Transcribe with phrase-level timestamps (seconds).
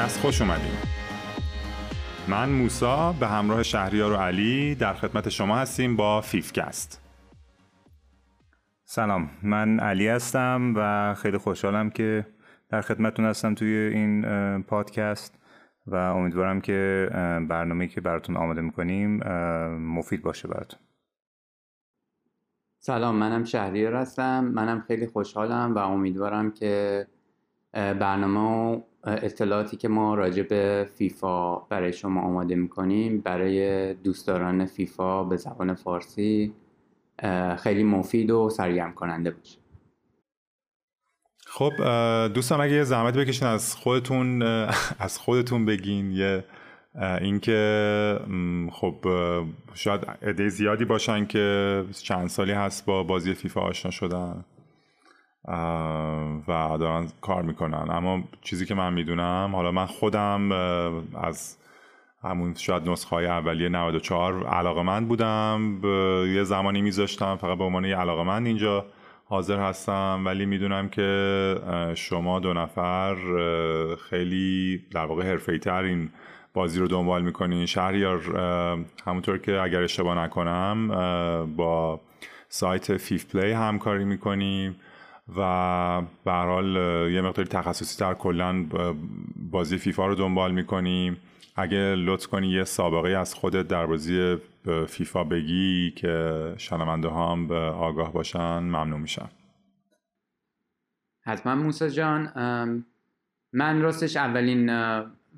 [0.00, 0.72] فیفکست خوش اومدیم
[2.28, 7.02] من موسا به همراه شهریار و علی در خدمت شما هستیم با فیفکست.
[8.84, 12.26] سلام من علی هستم و خیلی خوشحالم که
[12.68, 14.22] در خدمتتون هستم توی این
[14.62, 15.38] پادکست
[15.86, 17.08] و امیدوارم که
[17.48, 19.16] برنامه‌ای که براتون آماده می‌کنیم
[19.76, 20.80] مفید باشه براتون.
[22.78, 24.44] سلام منم شهریار هستم.
[24.44, 27.06] منم خیلی خوشحالم و امیدوارم که
[27.72, 35.24] برنامه و اطلاعاتی که ما راجع به فیفا برای شما آماده می‌کنیم برای دوستداران فیفا
[35.24, 36.52] به زبان فارسی
[37.58, 39.58] خیلی مفید و سرگرم کننده باشه.
[41.46, 41.72] خب
[42.34, 44.42] دوستان اگه یه زحمت بکشین از خودتون
[44.98, 46.44] از خودتون بگین یه
[47.20, 48.18] اینکه
[48.72, 48.94] خب
[49.74, 54.44] شاید عده زیادی باشن که چند سالی هست با بازی فیفا آشنا شدن.
[56.48, 57.90] و دارن کار می‌کنن.
[57.90, 60.52] اما چیزی که من می‌دونم حالا من خودم
[61.14, 61.56] از
[62.22, 65.80] همون شاید نسخه های اولیه 94 علاقه من بودم.
[66.34, 68.86] یه زمانی میذاشتم فقط به عنوان یه علاقه من اینجا
[69.24, 70.22] حاضر هستم.
[70.26, 71.56] ولی می‌دونم که
[71.94, 73.16] شما دو نفر
[74.10, 76.10] خیلی در واقع حرفه تر این
[76.54, 77.66] بازی رو دنبال می‌کنین.
[77.66, 78.20] شهریار
[79.06, 80.88] همونطور که اگر اشتباه نکنم
[81.56, 82.00] با
[82.48, 84.76] سایت فیف پلی همکاری می‌کنیم
[85.36, 86.76] و به هر حال
[87.12, 88.66] یه مقداری تخصصی تر کلا
[89.50, 91.16] بازی فیفا رو دنبال می‌کنیم.
[91.56, 94.36] اگه لطف کنی یه سابقه از خودت در بازی
[94.88, 99.28] فیفا بگی که شنونده‌هامون آگاه باشن ممنون میشم.
[101.22, 102.32] حتما موسا جان
[103.52, 104.70] من راستش اولین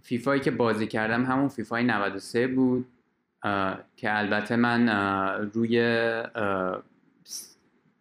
[0.02, 2.86] فیفایی که بازی کردم همون فیفای 93 بود
[3.96, 4.88] که البته من
[5.54, 6.02] روی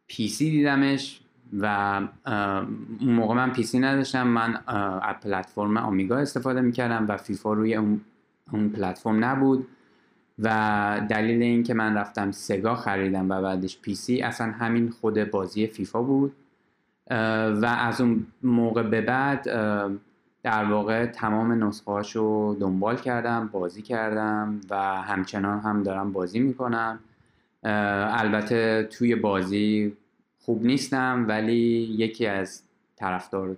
[0.08, 1.21] PC دیدمش.
[1.60, 1.66] و
[3.02, 4.28] اون موقع من PC نداشتم.
[4.28, 4.58] من
[5.02, 8.02] از پلتفرم آمیگا استفاده می‌کردم و فیفا روی اون,
[8.52, 9.68] اون پلتفرم نبود.
[10.40, 15.68] و دلیل این که من رفتم سگا خریدم و بعدش PC اصلا همین خود بازی
[15.68, 16.34] فیفا بود.
[17.62, 19.44] و از اون موقع به بعد
[20.44, 27.00] در واقع تمام نسخه رو دنبال کردم بازی کردم و همچنان هم دارم بازی می‌کنم.
[27.64, 29.94] البته توی بازی
[30.52, 32.64] خوب نیستم ولی یکی از
[32.96, 33.58] طرفدار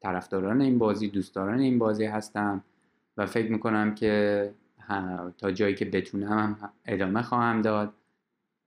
[0.00, 2.64] طرفداران این بازی دوستداران این بازی هستم
[3.16, 4.50] و فکر می‌کنم که
[5.38, 7.92] تا جایی که بتونم ادامه خواهم داد.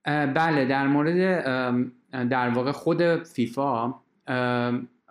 [0.06, 1.44] بله در مورد
[2.28, 3.94] در واقع خود فیفا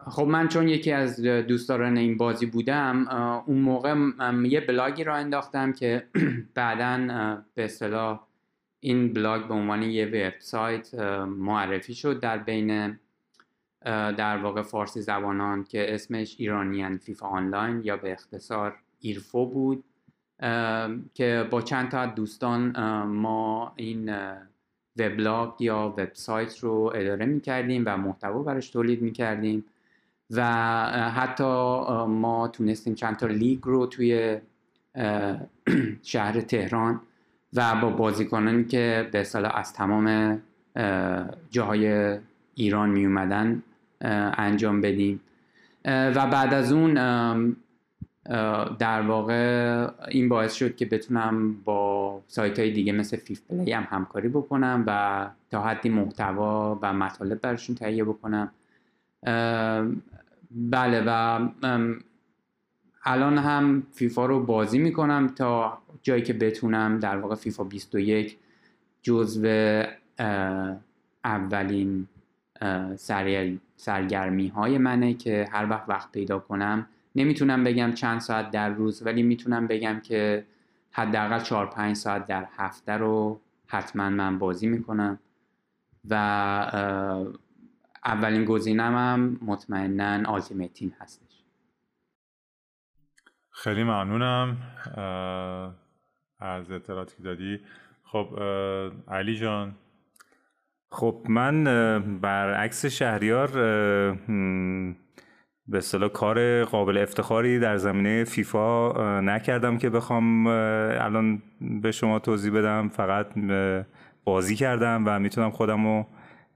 [0.07, 3.07] خب من چون یکی از دوستداران این بازی بودم
[3.45, 3.95] اون موقع
[4.43, 6.03] یه بلاگی راه انداختم که
[6.55, 6.97] بعدا
[7.55, 8.28] به اصطلاح
[8.79, 10.93] این بلاگ به عنوان یه وبسایت
[11.25, 12.99] معرفی شد در بین
[13.85, 19.83] در واقع فارسی زبانان که اسمش ایرانیان فیفا آنلاین یا به اختصار ایرفو بود
[21.13, 24.11] که با چند تا دوستان ما این
[24.97, 29.65] وبلاگ یا وبسایت رو اداره می کردیم و محتوا براش تولید می کردیم
[30.31, 30.43] و
[31.09, 31.43] حتی
[32.07, 34.39] ما تونستیم چند تا لیگ رو توی
[36.01, 37.01] شهر تهران
[37.53, 40.37] و با بازیکنانی که به اصطلاح از تمام
[41.51, 42.17] جاهای
[42.55, 43.63] ایران می اومدن
[44.01, 45.21] انجام بدیم.
[45.85, 46.93] و بعد از اون
[48.79, 53.87] در واقع این باعث شد که بتونم با سایت های دیگه مثل فیف پلی هم
[53.89, 58.51] همکاری بکنم و تا حدی محتوا و مطالب براشون تهیه بکنم.
[60.51, 61.39] بله و
[63.05, 68.37] الان هم فیفا رو بازی می‌کنم تا جایی که بتونم در واقع فیفا 21
[69.01, 69.83] جزو
[71.23, 72.07] اولین
[73.75, 76.87] سرگرمی های منه که هر وقت وقت پیدا کنم.
[77.15, 80.45] نمی‌تونم بگم چند ساعت در روز ولی می‌تونم بگم که
[80.91, 85.19] حداقل 4 5 ساعت در هفته رو حتما من بازی می‌کنم.
[86.09, 86.13] و
[88.05, 91.43] اولین گزینم هم مطمئنا آلتیمیت تیم هستش.
[93.51, 94.57] خیلی ممنونم.
[96.39, 97.59] از اطلاعاتی که دادی.
[98.03, 98.39] خب
[99.07, 99.75] علی جان.
[100.91, 101.63] خب من
[102.21, 103.47] برعکس شهریار
[105.67, 108.91] به اصطلاح کار قابل افتخاری در زمینه فیفا
[109.21, 112.89] نکردم که بخوام الان به شما توضیح بدم.
[112.89, 113.27] فقط
[114.23, 116.05] بازی کردم و می‌تونم خودم رو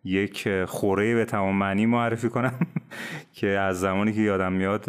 [0.04, 2.54] یک خوره به تمام معنی معرفی کنم
[3.38, 4.86] که از زمانی که یادم میاد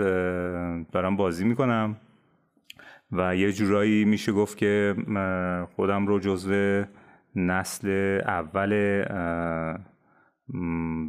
[0.93, 1.97] دارم بازی می‌کنم.
[3.15, 4.95] و یه جورایی میشه گفت که
[5.77, 6.85] خودم رو جزو
[7.37, 7.89] نسل
[8.27, 8.71] اول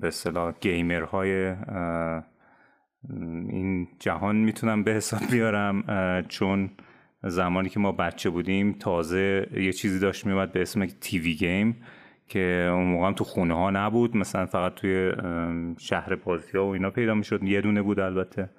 [0.02, 1.56] به اصطلاح گیمرهای
[3.50, 5.84] این جهان می‌تونم به حساب بیارم
[6.28, 6.70] چون
[7.24, 11.76] زمانی که ما بچه بودیم تازه یه چیزی داشت میومد به اسم تیوی گیم
[12.28, 15.12] که اون موقع هم تو خونه ها نبود مثلا فقط توی
[15.78, 17.44] شهر بازی ها و اینا پیدا می‌شد.
[17.44, 18.50] یه دونه بود البته.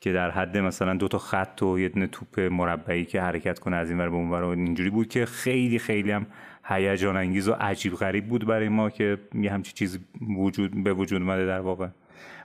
[0.00, 3.76] که در حد مثلا دو تا خط و یه دونه توپ مربعی که حرکت کنه
[3.76, 6.26] از این ور به اون ور اینجوری بود که خیلی خیلی هم
[6.64, 9.98] هیجان انگیز و عجیب غریب بود برای ما که یه همچی چیزی
[10.38, 11.88] وجود به وجود اومده در واقع.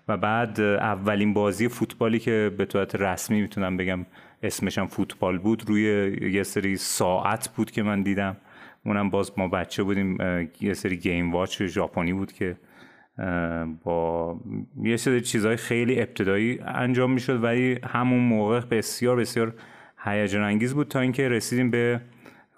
[0.08, 4.06] و بعد اولین بازی فوتبالی که به صورت رسمی می‌تونم بگم
[4.44, 5.84] اسمش هم فوتبال بود روی
[6.32, 8.38] یه سری ساعت بود که من دیدم.
[8.86, 10.18] اونم باز ما بچه بودیم
[10.62, 12.56] یه سری گیم واچ ژاپنی بود که
[13.84, 14.40] با
[14.84, 19.54] یه سری چیزهای خیلی ابتدایی انجام می‌شد ولی همون موقع بسیار بسیار
[20.04, 22.02] هیجان انگیز بود تا اینکه رسیدیم به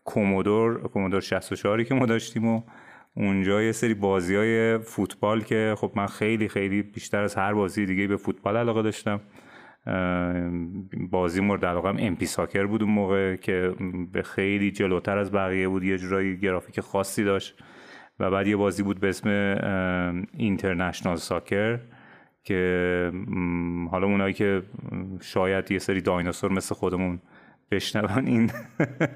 [0.05, 2.61] کومودور کومودور 64 که ما داشتیم و
[3.15, 7.85] اونجا یه سری بازی های فوتبال که خب من خیلی خیلی بیشتر از هر بازی
[7.85, 9.21] دیگه به فوتبال علاقه داشتم.
[11.11, 15.97] بازی مورد علاقه‌م امپایر ساکر بود اون موقع که خیلی جلوتر از بقیه بود یه
[15.97, 17.63] جورایی گرافیک خاصی داشت.
[18.19, 19.29] و بعد یه بازی بود به اسم
[20.37, 21.79] اینترنشنال ساکر
[22.43, 23.11] که
[23.91, 24.63] حالا اونایی که
[25.21, 27.19] شاید یه سری دایناسور مثل خودمون
[27.71, 28.51] بشنون این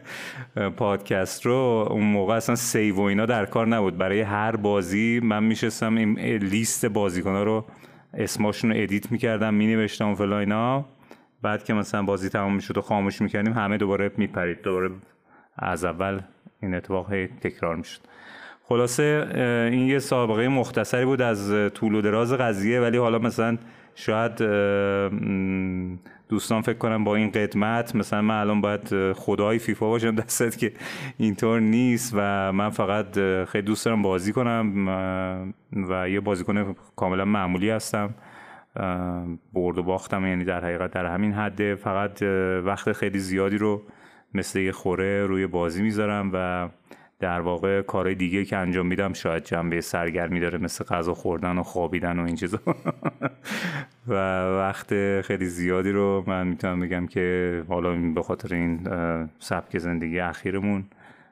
[0.77, 3.97] پادکست رو اون موقع اصلا save و اینا در کار نبود.
[3.97, 7.65] برای هر بازی من میشستم این لیست بازیکن رو
[8.13, 10.85] اسماشون رو ادیت می‌کردم مینوشتم و فلا اینا.
[11.41, 14.61] بعد که مثلا بازی تمام می‌شد و خاموش می‌کردیم همه دوباره میپرید.
[14.61, 14.91] دوباره
[15.57, 16.19] از اول
[16.61, 17.99] این اتفاق تکرار می‌شد.
[18.69, 19.27] خلاصه
[19.71, 23.57] این یه سابقه مختصری بود از طول و دراز قضیه ولی حالا مثلا
[23.95, 24.35] شاید
[26.29, 30.73] دوستان فکر کنم با این قدمت مثلا من الان باید خدای فیفا باشم دستت که
[31.17, 34.87] اینطور نیست و من فقط خیلی دوست دارم بازی کنم
[35.89, 38.15] و یه بازیکن کاملا معمولی هستم.
[39.53, 41.75] برد و باختم یعنی در حقیقت در همین حده.
[41.75, 42.21] فقط
[42.65, 43.81] وقت خیلی زیادی رو
[44.33, 46.69] مثل یه خوره روی بازی می‌ذارم و
[47.19, 51.63] در واقع کارهای دیگه که انجام میدم شاید جنبه سرگرمی داره مثل غذا خوردن و
[51.63, 52.59] خوابیدن و این چیزا.
[54.07, 54.13] و
[54.57, 58.89] وقت خیلی زیادی رو من می‌تونم بگم که حالا به خاطر این
[59.39, 60.85] سبک زندگی اخیرمون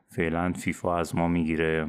[0.07, 1.88] فعلا فیفا از ما می‌گیره.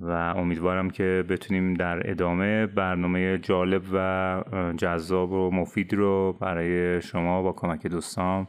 [0.00, 4.42] و امیدوارم که بتونیم در ادامه برنامه جالب و
[4.76, 8.48] جذاب و مفید رو برای شما با کمک دوستان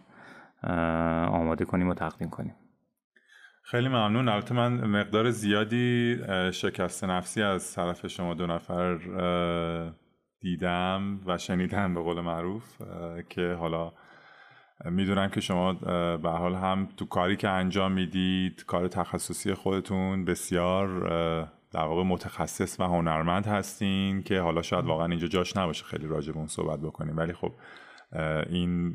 [1.27, 2.55] آماده کنیم و تقدیم کنیم.
[3.71, 4.29] خیلی ممنون.
[4.29, 6.17] البته من مقدار زیادی
[6.53, 8.97] شکست نفسی از طرف شما دو نفر
[10.39, 12.81] دیدم و شنیدم به قول معروف
[13.29, 13.91] که حالا
[14.85, 15.73] می‌دونم که شما
[16.17, 20.99] به حال هم تو کاری که انجام می‌دید کار تخصصی خودتون بسیار
[21.71, 26.31] در واقع متخصص و هنرمند هستین که حالا شاید واقعا اینجا جاش نباشه خیلی راجع
[26.31, 27.17] به اون صحبت بکنیم.
[27.17, 27.51] ولی خب
[28.49, 28.93] این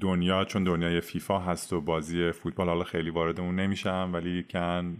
[0.00, 4.96] دنیا چون دنیای فیفا هست و بازی فوتبال حالا خیلی وارد اون نمیشم ولی کن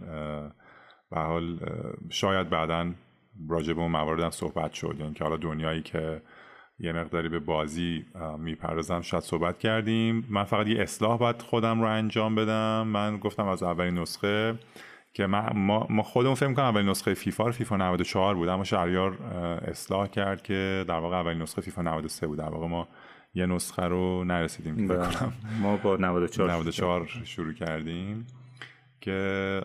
[1.11, 1.59] به حال
[2.09, 2.91] شاید بعدا
[3.49, 4.95] راجع به اون موارد هم صحبت شد.
[4.99, 6.21] یعنی که حالا دنیایی که
[6.79, 8.05] یه مقداری به بازی
[8.39, 10.25] می‌پردازم شاید صحبت کردیم.
[10.29, 12.87] من فقط یه اصلاح باید خودم رو انجام بدم.
[12.87, 14.59] من گفتم از اولین نسخه
[15.13, 19.23] که ما, ما خودمون فکر کنم اولین نسخه فیفا رو فیفا 94 بود اما شهریار
[19.67, 22.37] اصلاح کرد که در واقع اولین نسخه فیفا 93 بود.
[22.37, 22.87] در واقع ما
[23.33, 25.07] یه نسخه رو نرسیدیم بله.
[25.61, 28.27] ما با 94 94 شروع کردیم.
[29.01, 29.61] که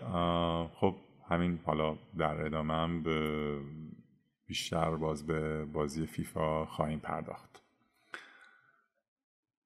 [0.73, 0.95] خب
[1.29, 3.51] همین حالا در ادامه هم به
[4.47, 7.63] بیشتر باز به بازی فیفا خواهیم پرداخت.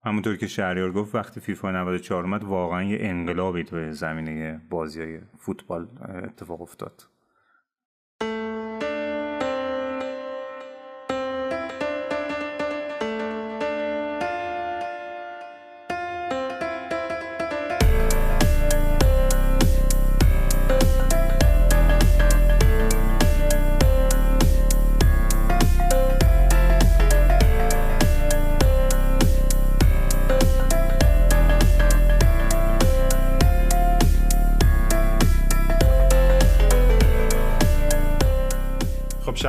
[0.05, 5.19] همونطور که شهریار گفت وقتی فیفا 94 اومد واقعا یه انقلابی تو زمینه بازی های
[5.37, 5.87] فوتبال
[6.23, 7.10] اتفاق افتاد.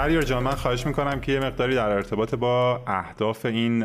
[0.02, 3.84] شهریار جان من خواهش می‌کنم که یه مقداری در ارتباط با اهداف این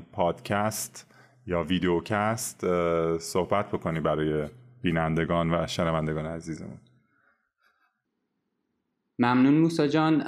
[0.00, 1.14] پادکست
[1.46, 2.64] یا ویدیوکست
[3.18, 4.48] صحبت بکنی برای
[4.82, 6.78] بینندگان و شنوندگان عزیزمون.
[9.18, 10.22] ممنون موسا جان.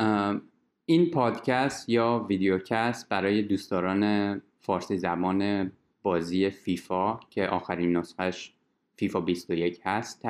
[0.84, 5.72] این پادکست یا ویدیوکست برای دوستداران فارسی زبان
[6.02, 8.52] بازی فیفا که آخرین نسخش
[8.96, 10.22] فیفا 21 هست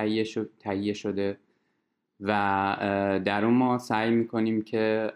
[0.61, 1.39] تهیه شده.
[2.23, 5.13] و در اون ما سعی می‌کنیم که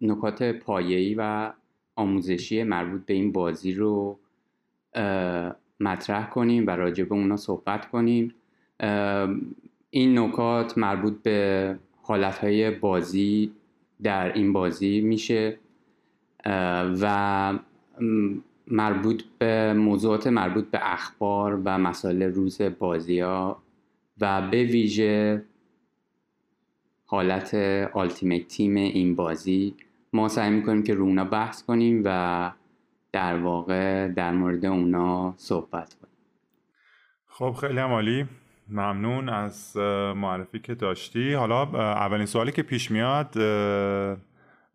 [0.00, 1.52] نکات پایه‌ای و
[1.96, 4.18] آموزشی مربوط به این بازی رو
[5.80, 8.34] مطرح کنیم و راجع به اونا صحبت کنیم.
[9.90, 13.52] این نکات مربوط به حالتهای بازی
[14.02, 15.58] در این بازی میشه
[17.00, 17.58] و
[18.66, 23.62] مربوط به موضوعات مربوط به اخبار و مسائل روز بازی ها
[24.20, 25.42] و به ویژه
[27.06, 27.54] حالت
[27.92, 29.74] آلتیمیت تیم این بازی.
[30.12, 32.50] ما سعی می‌کنیم که رو اونا بحث کنیم و
[33.12, 36.14] در واقع در مورد اونا صحبت کنیم.
[37.26, 38.26] خب خیلی عالی.
[38.68, 39.76] ممنون از
[40.16, 41.32] معرفی که داشتی.
[41.32, 43.38] حالا اولین سوالی که پیش میاد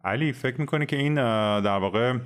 [0.03, 1.15] علی فکر می‌کنی که این
[1.61, 2.17] در واقع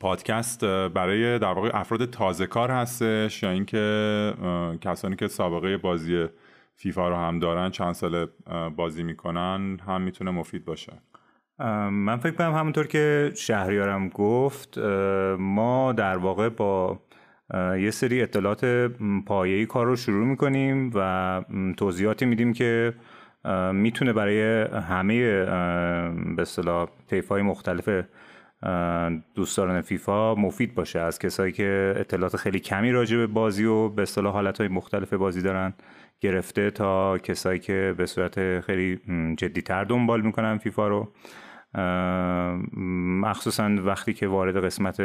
[0.00, 4.34] پادکست برای در واقع افراد تازه کار هستش یا اینکه
[4.80, 6.26] کسانی که سابقه بازی
[6.82, 8.26] فیفا رو هم دارن چند سال
[8.76, 10.92] بازی می‌کنن هم می‌تونه مفید باشه.
[11.90, 14.78] من فکر کنم همونطور که شهریارم گفت
[15.38, 17.00] ما در واقع با
[17.54, 18.64] یه سری اطلاعات
[19.26, 21.42] پایه‌ای کار رو شروع می‌کنیم و
[21.76, 22.94] توضیحاتی میدیم که
[23.72, 25.44] می‌تونه برای همه
[26.36, 26.88] به اصطلاح
[27.30, 27.88] های مختلف
[29.34, 31.00] دوستداران فیفا مفید باشه.
[31.00, 35.12] از کسایی که اطلاعات خیلی کمی راجع به بازی و به اصطلاح حالت های مختلف
[35.12, 35.74] بازی دارن.
[36.20, 39.00] گرفته تا کسایی که به صورت خیلی
[39.36, 41.08] جدیتر دنبال می‌کنن فیفا رو.
[43.20, 45.00] مخصوصا وقتی که وارد قسمت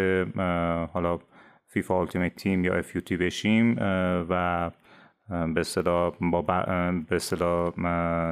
[0.93, 1.19] حالا
[1.67, 3.75] فیفا التیمیت تیم یا اف بشیم
[4.29, 4.71] و
[5.29, 6.41] به اصطلاح با
[7.09, 7.71] به اصطلاح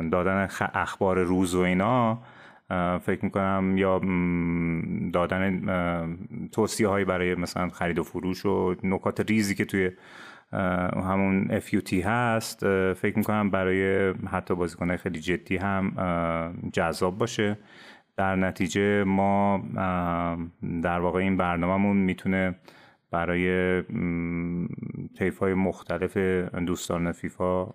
[0.09, 2.21] دادن اخبار روز و اینا
[2.99, 4.01] فکر می‌کنم یا
[5.13, 5.61] دادن
[6.51, 9.91] توصیه هایی برای مثلا خرید و فروش و نکات ریزی که توی
[11.03, 12.59] همون FUT هست.
[12.93, 15.93] فکر می‌کنم برای حتی بازیکنهای خیلی جدی هم
[16.73, 17.57] جذاب باشه.
[18.17, 19.63] در نتیجه ما
[20.83, 22.55] در واقع این برنامهمون می‌تونه
[23.11, 23.81] برای
[25.17, 26.17] طیف های مختلف
[26.67, 27.67] دوستان فیفا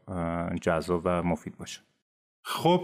[0.62, 1.80] جذاب و مفید باشه.
[2.42, 2.80] خب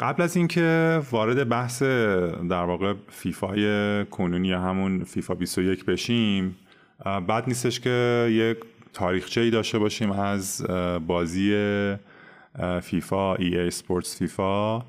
[0.00, 6.56] قبل از اینکه وارد بحث در واقع فیفای کنونی همون فیفا 21 بشیم
[7.04, 8.58] بعد نیستش که یک
[8.92, 10.66] تاریخچه ای داشته باشیم از
[11.06, 11.54] بازی
[12.82, 14.82] فیفا ای ای سپورتس فیفا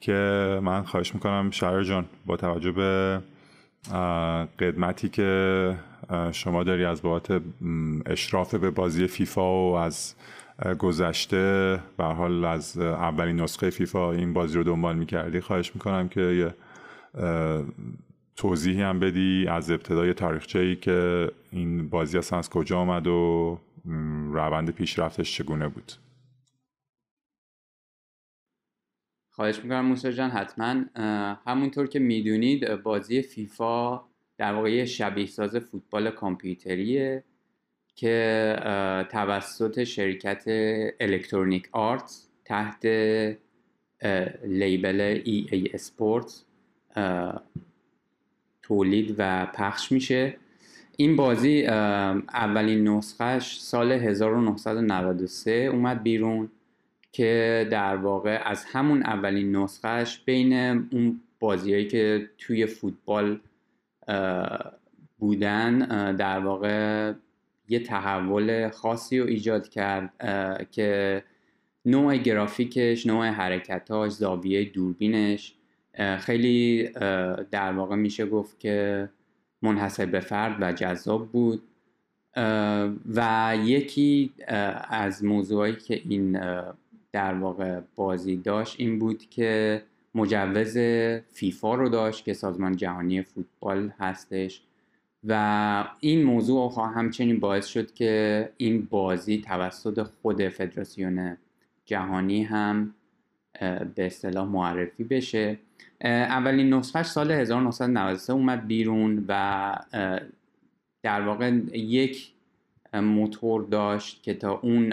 [0.00, 3.20] که من خواهش می‌کنم شهر جان با توجه به
[4.58, 5.76] قدمتی که
[6.32, 7.42] شما داری از بابت
[8.06, 10.14] اشراف به بازی فیفا و از
[10.78, 16.20] گذشته به حال از اولین نسخه فیفا این بازی رو دنبال می‌کردی خواهش می‌کنم که
[16.20, 16.54] یه
[18.36, 23.58] توضیحی هم بدی از ابتدای تاریخچه ای که این بازی اصلا از کجا آمد و
[24.32, 25.92] روند پیشرفتش چگونه بود؟
[29.30, 30.84] خواهش می‌کنم موسی جان حتما
[31.46, 34.00] همونطور که می‌دونید بازی فیفا
[34.38, 37.24] در واقع شبیه ساز فوتبال کامپیوتریه
[37.94, 38.56] که
[39.10, 40.44] توسط شرکت
[41.00, 42.86] الکترونیک آرتس تحت
[44.44, 46.44] لیبل ای ای اسپورت
[48.62, 50.36] تولید و پخش میشه.
[50.96, 56.50] این بازی اولین نسخهش سال 1993 اومد بیرون
[57.12, 60.52] که در واقع از همون اولین نسخهش بین
[60.92, 63.40] اون بازیهایی که توی فوتبال
[65.18, 65.78] بودن
[66.16, 67.12] در واقع
[67.68, 70.12] یه تحول خاصی رو ایجاد کرد
[70.70, 71.22] که
[71.84, 75.54] نوع گرافیکش نوع حرکتاش زاویه دوربینش
[76.18, 76.88] خیلی
[77.50, 79.08] در واقع میشه گفت که
[79.62, 81.62] منحصر به فرد و جذاب بود.
[83.14, 84.32] و یکی
[84.88, 86.40] از موضوعایی که این
[87.12, 89.82] در واقع بازی داشت این بود که
[90.14, 90.78] مجوز
[91.32, 94.62] فیفا رو داشت که سازمان جهانی فوتبال هستش.
[95.24, 101.36] و این موضوع همچنین باعث شد که این بازی توسط خود فدراسیون
[101.84, 102.94] جهانی هم
[103.94, 105.58] به اصطلاح معرفی بشه.
[106.02, 109.74] اولین نسخهش سال 1993 اومد بیرون و
[111.02, 112.32] در واقع یک
[112.94, 114.92] موتور داشت که تا اون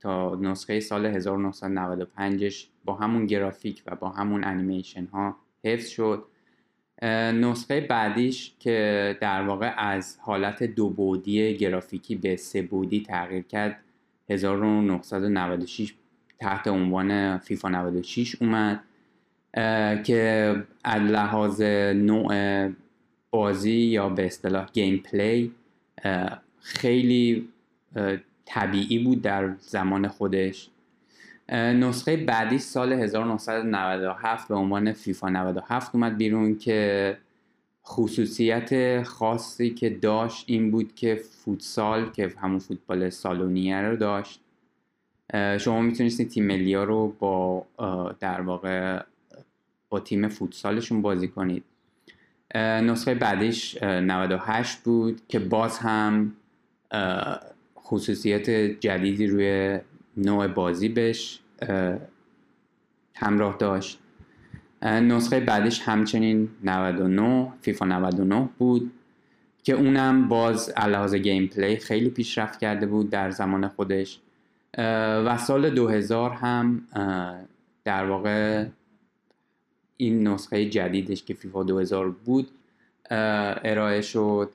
[0.00, 6.24] تا نسخه سال 1995ش با همون گرافیک و با همون انیمیشن ها حفظ شد.
[7.02, 13.80] نسخه بعدیش که در واقع از حالت دو بودی گرافیکی به سه بودی تغییر کرد
[14.30, 15.94] 1996
[16.38, 18.80] تحت عنوان فیفا 96 اومد.
[20.04, 21.60] که از لحاظ
[21.94, 22.68] نوع
[23.30, 25.52] بازی یا به اصطلاح گیم پلی
[26.60, 27.48] خیلی
[28.44, 30.68] طبیعی بود در زمان خودش.
[31.52, 37.16] نسخه بعدی سال 1997 به عنوان فیفا 97 اومد بیرون که
[37.86, 44.40] خصوصیت خاصی که داشت این بود که فوتسال که همون فوتبال سالونیه رو داشت.
[45.58, 47.66] شما می‌تونستید تیم ملی رو با
[48.20, 49.02] در واقع
[49.88, 51.64] با تیم فوتسالشون بازی کنید.
[52.54, 56.32] نسخه بعدش 98 بود که باز هم
[57.78, 59.78] خصوصیت جدیدی روی
[60.16, 61.40] نوع بازی بهش
[63.14, 63.98] همراه داشت.
[64.82, 68.92] نسخه بعدش همچنین 99 فیفا 99 بود
[69.62, 74.20] که اونم باز لحاظ گیم پلی خیلی پیشرفت کرده بود در زمان خودش.
[75.24, 76.82] و سال 2000 هم
[77.84, 78.66] در واقع
[80.00, 82.50] این نسخه جدیدش که فیفا 2000 بود
[83.10, 84.50] ارائه شد.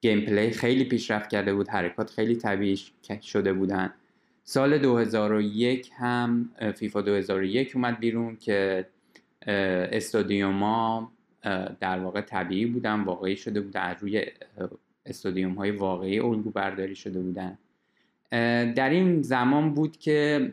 [0.00, 2.80] گیم پلی خیلی پیشرفت کرده بود حرکات خیلی طبیعی
[3.22, 3.92] شده بودن.
[4.44, 8.86] سال 2001 هم فیفا 2001 اومد بیرون که
[9.92, 11.08] استادیوم
[11.80, 14.26] در واقع طبیعی بودن واقعی شده بودن از روی
[15.06, 17.58] استادیوم های واقعی الگو برداری شده بودن.
[18.72, 20.50] در این زمان بود که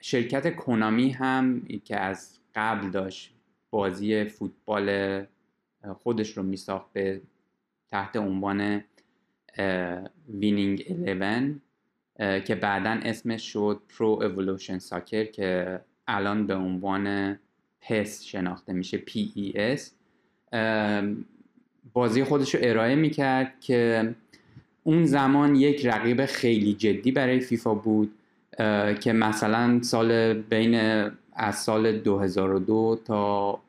[0.00, 3.32] شرکت کنامی هم که از قبل داشت.
[3.70, 5.24] بازی فوتبال
[6.02, 7.20] خودش رو میساخت به
[7.88, 8.84] تحت عنوان
[10.28, 11.54] وینینگ 11
[12.40, 17.38] که بعدا اسمش شد پرو اولوشن ساکر که الان به عنوان
[17.80, 19.80] پس شناخته میشه PES
[21.92, 24.14] بازی خودش رو ارائه می‌کرد که
[24.84, 28.12] اون زمان یک رقیب خیلی جدی برای فیفا بود
[29.00, 33.60] که مثلا سال بین از سال 2002 تا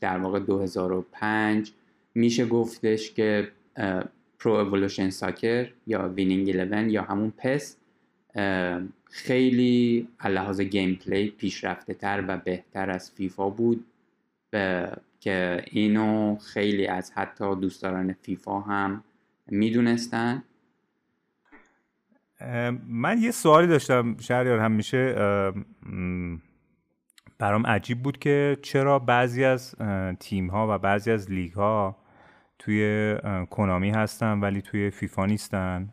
[0.00, 1.72] در واقع 2005
[2.14, 3.48] میشه گفتش که
[4.38, 7.76] پرو اولوشن ساکر یا وینینگ 11 یا همون پس
[9.04, 13.84] خیلی از لحاظ gameplay پیشرفته تر و بهتر از فیفا بود
[15.20, 19.04] که اینو خیلی از حتی دوستداران فیفا هم
[19.46, 20.42] می‌دونستن.
[22.88, 25.14] من یه سوالی داشتم شهریار همیشه
[27.40, 29.74] برام عجیب بود که چرا بعضی از
[30.20, 31.96] تیم ها و بعضی از لیگ ها
[32.58, 33.16] توی
[33.50, 35.92] کنامی هستن ولی توی فیفا نیستن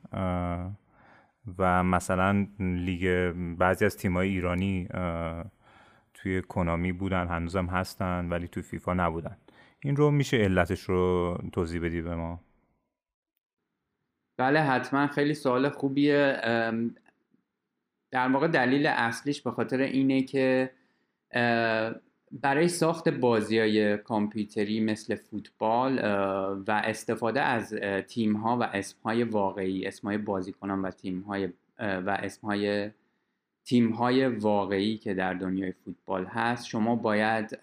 [1.58, 4.88] و مثلا لیگ بعضی از تیم‌های ایرانی
[6.14, 9.38] توی کنامی بودن هنوزم هستن ولی توی فیفا نبودن.
[9.80, 12.40] این رو میشه علتش رو توضیح بدی به ما؟
[14.38, 15.08] بله حتما.
[15.08, 16.42] خیلی سوال خوبیه.
[18.12, 20.77] در واقع دلیل اصلیش به خاطر اینه که
[22.32, 26.00] برای ساخت بازی های کامپیوتری مثل فوتبال
[26.68, 27.74] و استفاده از
[28.08, 32.92] تیم ها و اسم های واقعی اسم های بازیکنان و تیم های و اسم های
[33.64, 37.60] تیم های واقعی که در دنیای فوتبال هست شما باید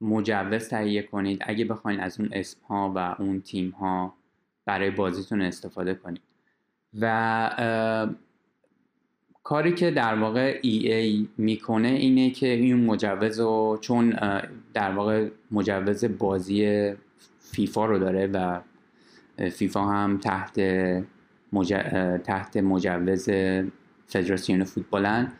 [0.00, 1.42] مجوز تهیه کنید.
[1.46, 4.14] اگه بخواید از اون اسم ها و اون تیم ها
[4.64, 6.22] برای بازیتون استفاده کنید.
[7.00, 8.16] و
[9.44, 14.18] کاری که در واقع EA می‌کنه اینه که این مجوز رو چون
[14.74, 16.90] در واقع مجوز بازی
[17.40, 18.60] فیفا رو داره و
[19.50, 20.60] فیفا هم تحت
[22.24, 23.28] تحت مجوز
[24.06, 25.32] فدراسیون فوتبالن.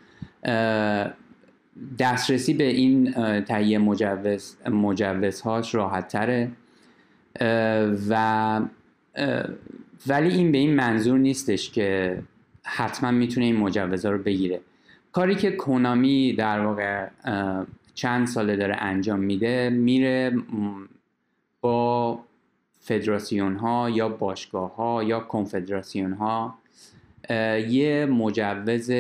[1.99, 6.51] دسترسی به این تهیه مجوز مجوزهاش راحت تره
[8.09, 8.61] و
[10.07, 12.19] ولی این به این منظور نیستش که
[12.65, 14.61] حتما می‌تونه این مجوزها رو بگیره.
[15.13, 17.09] کاری که کنامی در واقع
[17.95, 20.33] چند ساله داره انجام میده میره
[21.61, 22.21] با
[22.81, 26.59] فدراسیون ها یا باشگاه ها یا کنفدراسیون ها
[27.69, 28.91] یه مجوز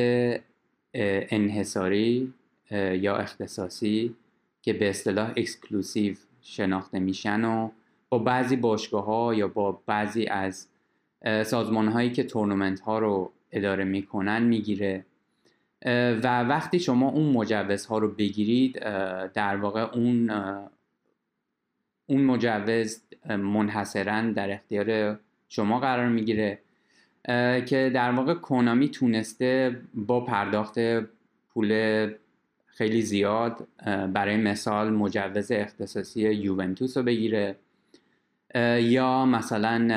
[1.30, 2.32] انحصاری
[2.70, 4.14] یا اختصاصی
[4.62, 7.70] که به اصطلاح exclusive شناخته میشن و
[8.08, 10.66] با بعضی باشگاه ها یا با بعضی از
[11.24, 15.04] سازمان هایی که تورنمنت ها رو اداره می‌کنن می‌گیره.
[16.22, 18.78] و وقتی شما اون مجوزها رو بگیرید
[19.32, 20.30] در واقع اون
[22.06, 26.58] اون مجوز منحصرا در اختیار شما قرار می‌گیره.
[27.66, 30.78] که در واقع کنامی تونسته با پرداخت
[31.48, 32.10] پول
[32.66, 33.68] خیلی زیاد
[34.12, 37.56] برای مثال مجوز اختصاصی یوونتوس رو بگیره.
[38.80, 39.88] یا مثلا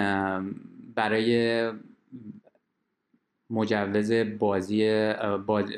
[0.95, 1.71] برای
[3.49, 5.13] مجوز بازی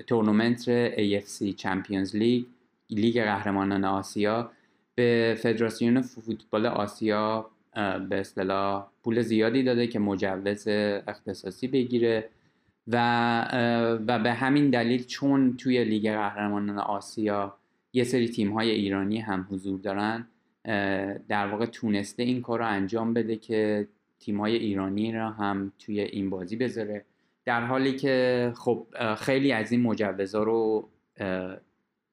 [0.07, 2.45] تورنمنت AFC چمپیونز لیگ
[2.89, 4.51] لیگ قهرمانان آسیا.
[4.95, 7.49] به فدراسیون فوتبال آسیا
[8.09, 10.67] به اصطلاح پول زیادی داده که مجوز
[11.07, 12.29] اختصاصی بگیره.
[12.87, 17.55] و و به همین دلیل چون توی لیگ قهرمانان آسیا
[17.93, 20.27] یه سری تیم های ایرانی هم حضور دارن
[21.27, 23.87] در واقع تونسته این کار رو انجام بده که
[24.19, 27.05] تیمای ایرانی را هم توی این بازی بذاره.
[27.49, 30.89] در حالی که خب خیلی از این مجوزها رو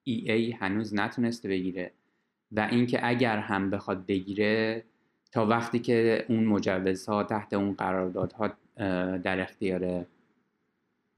[0.04, 1.92] ای ای هنوز نتونسته بگیره
[2.52, 4.84] و اینکه اگر هم بخواد بگیره
[5.32, 8.52] تا وقتی که اون مجوزها تحت اون قراردادها
[9.16, 10.06] در اختیار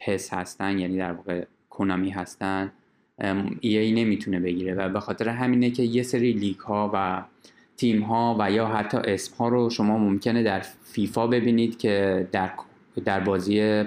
[0.00, 2.72] پس هستن یعنی در واقع کنامی هستن
[3.60, 7.22] ای ای نمی‌تونه بگیره و به خاطر همینه که یه سری لیک ها و
[7.76, 12.50] تیم ها و یا حتی اسم ها رو شما ممکنه در فیفا ببینید که در,
[13.04, 13.84] در بازی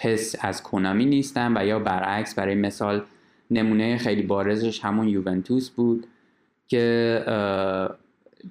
[0.00, 3.02] پس از کنامی نیستن و یا برعکس برای مثال
[3.50, 6.06] نمونه خیلی بارزش همون یوونتوس بود
[6.68, 7.24] که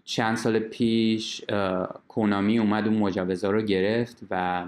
[0.06, 1.46] چند سال پیش
[2.08, 4.66] کنامی اومد اون مجوزا رو گرفت و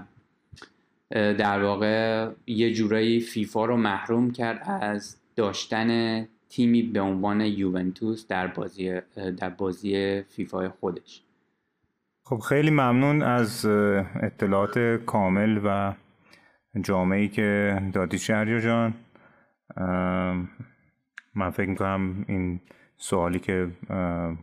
[1.10, 8.46] در واقع یه جورایی فیفا رو محروم کرد از داشتن تیمی به عنوان یوونتوس در
[8.46, 9.00] بازی
[9.36, 11.22] در بازی فیفا خودش.
[12.24, 13.66] خب خیلی ممنون از
[14.22, 15.94] اطلاعات کامل و
[16.80, 18.94] جامعی که دادی شهریا جان؟
[21.34, 22.60] من فکر می‌کنم این
[22.96, 23.68] سوالی که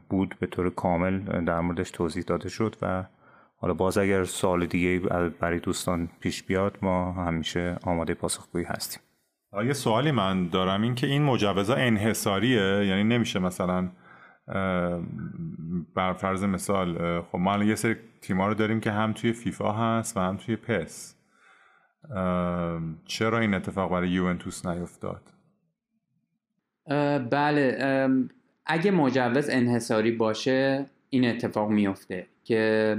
[0.09, 3.03] بود به طور کامل در موردش توضیح داده شد و
[3.57, 4.99] حالا باز اگر سوال دیگه
[5.39, 9.03] برای دوستان پیش بیاد ما همیشه آماده پاسخگویی هستیم.
[9.65, 13.89] یه سوالی من دارم این که این مجوزا انحصاریه یعنی نمیشه مثلا
[15.95, 20.17] بر فرض مثال خب ما یه سری تیما رو داریم که هم توی فیفا هست
[20.17, 21.18] و هم توی PES.
[23.05, 25.21] چرا این اتفاق برای یوونتوس نیفتاد؟
[27.29, 27.77] بله
[28.65, 32.97] اگه مجوز انحصاری باشه این اتفاق میفته که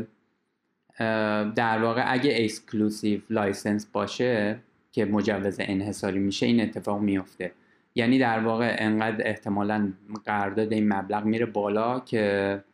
[1.54, 4.58] در واقع اگه exclusive license باشه
[4.92, 7.52] که مجوز انحصاری میشه این اتفاق میفته.
[7.94, 9.92] یعنی در واقع انقدر احتمالا
[10.24, 12.64] قرارداد این مبلغ میره بالا که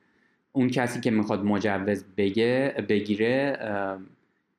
[0.53, 3.59] اون کسی که می‌خواد مجوز بگه بگیره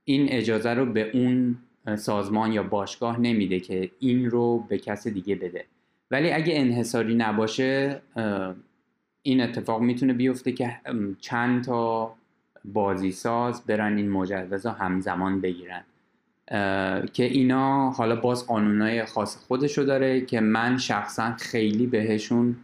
[0.10, 1.58] این اجازه رو به اون
[1.96, 5.66] سازمان یا باشگاه نمیده که این رو به کس دیگه بده.
[6.12, 8.02] ولی اگه انحصاری نباشه
[9.22, 10.76] این اتفاق می‌تونه بیفته که
[11.20, 12.14] چند تا
[12.66, 15.84] بازی ساز برن این مجوز رو همزمان بگیرن.
[17.14, 22.56] که اینا حالا باز قانونهای خاص خودشو داره که من شخصا خیلی بهشون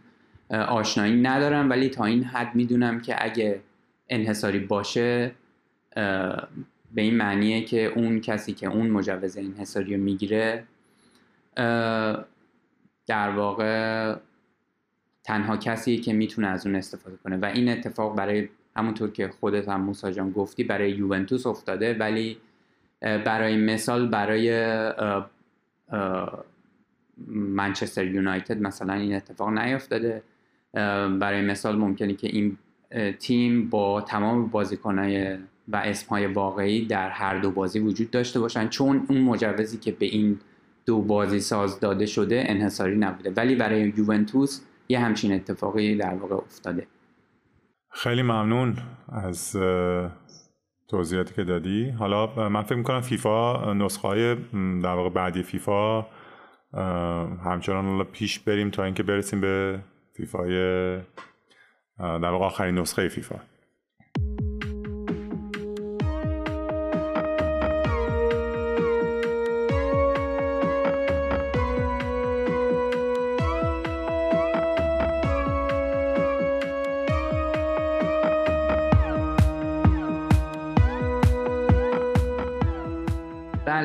[0.50, 3.60] آشنایی ندارم ولی تا این حد می‌دونم که اگه
[4.08, 5.32] انحصاری باشه
[6.94, 10.64] به این معنیه که اون کسی که اون مجوز انحصاری رو می‌گیره
[13.06, 14.16] در واقع
[15.24, 17.36] تنها کسی که می‌تونه از اون استفاده کنه.
[17.36, 22.38] و این اتفاق برای همونطور که خودت هم موسا جان گفتی برای یوونتوس افتاده ولی
[23.00, 24.74] برای مثال برای
[27.28, 30.22] منچستر یونایتد مثلا این اتفاق نیفتاده.
[31.20, 32.58] برای مثال ممکنه که این
[33.18, 35.36] تیم با تمام بازیکنهای
[35.68, 38.68] و اسمهای واقعی در هر دو بازی وجود داشته باشن.
[38.68, 40.40] چون اون مجوزی که به این
[40.86, 43.32] دو بازی ساز داده شده انحصاری نبوده.
[43.36, 46.86] ولی برای یوونتوس یه همچین اتفاقی در واقع افتاده.
[47.90, 48.76] خیلی ممنون
[49.08, 49.56] از
[50.88, 51.90] توضیحاتی که دادی.
[51.90, 54.34] حالا من فکر می‌کنم فیفا نسخه های
[54.82, 56.06] در واقع بعدی فیفا
[57.44, 59.78] همچنان پیش بریم تا اینکه برسیم به
[60.16, 60.54] فیفای
[61.98, 63.36] در واقع آخرین نسخه فیفا.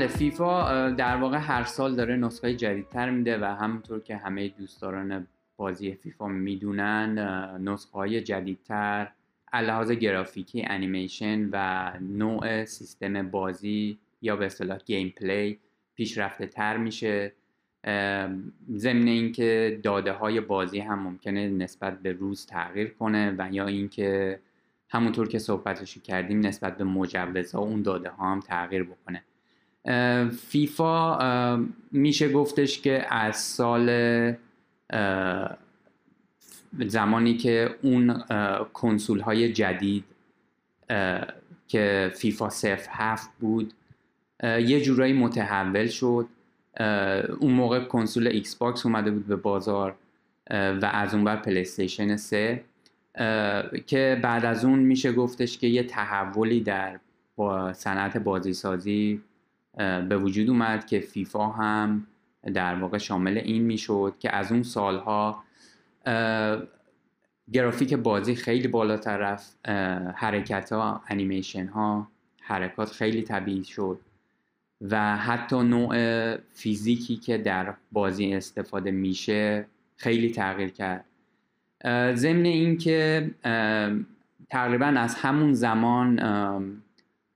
[0.09, 5.93] فیفا در واقع هر سال داره نسخه جدیدتر میده و همونطور که همه دوستداران بازی
[5.93, 7.19] فیفا می‌دونن
[7.63, 9.11] نسخه های جدیدتر
[9.53, 15.59] لحاظ گرافیکی انیمیشن و نوع سیستم بازی یا به اصطلاح gameplay
[15.95, 17.33] پیشرفته تر میشه.
[18.75, 24.39] ضمن اینکه داده های بازی هم ممکنه نسبت به روز تغییر کنه و یا اینکه
[24.89, 29.23] همونطور که صحبتش کردیم نسبت به مجوزها اون داده ها هم تغییر بکنه.
[30.47, 33.89] فیفا میشه گفتش که از سال
[36.79, 38.23] زمانی که اون
[38.73, 40.03] کنسول های جدید
[41.67, 43.73] که فیفا صفر هفت بود
[44.43, 46.27] یه جورایی متحول شد.
[47.39, 49.95] اون موقع کنسول ایکس باکس اومده بود به بازار
[50.51, 52.63] و از اون ور پلیستیشن 3
[53.87, 56.99] که بعد از اون میشه گفتش که یه تحولی در
[57.35, 59.21] با صنعت بازیسازی
[59.79, 62.07] به وجود اومد که فیفا هم
[62.53, 65.43] در واقع شامل این می‌شد که از اون سالها
[67.53, 69.69] گرافیک بازی خیلی بالاتر رفت
[70.15, 72.07] حرکت ها انیمیشن ها
[72.41, 73.99] حرکات خیلی طبیعی شد
[74.81, 79.65] و حتی نوع فیزیکی که در بازی استفاده میشه
[79.97, 81.05] خیلی تغییر کرد.
[82.15, 83.31] ضمن اینکه
[84.49, 86.19] تقریبا از همون زمان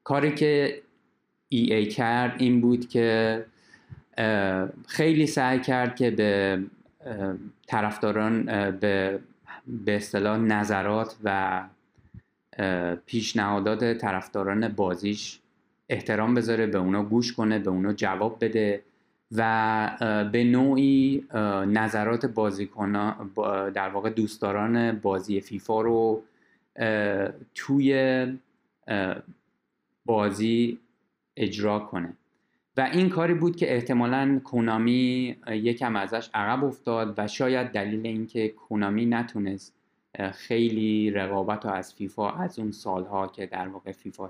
[0.04, 0.82] کاری که
[1.54, 3.46] ای ای کرد این بود که
[4.88, 6.60] خیلی سعی کرد که به
[7.68, 9.20] طرفداران به
[9.68, 11.64] به اصطلاح نظرات و
[13.06, 15.40] پیشنهادات طرفداران بازیش
[15.90, 18.84] احترام بذاره به اونا گوش کنه به اونا جواب بده
[19.32, 21.24] و به نوعی
[21.68, 23.16] نظرات بازیکن
[23.74, 26.24] در واقع دوستداران بازی فیفا رو
[27.56, 28.28] توی
[30.06, 30.80] بازی
[31.38, 32.14] اجرا کنه.
[32.78, 38.50] و این کاری بود که احتمالا کونامی یکم ازش عقب افتاد و شاید دلیل اینکه
[38.50, 39.74] کونامی نتونست
[40.34, 44.30] خیلی رقابت رو از فیفا از اون سالها که در واقع فیفا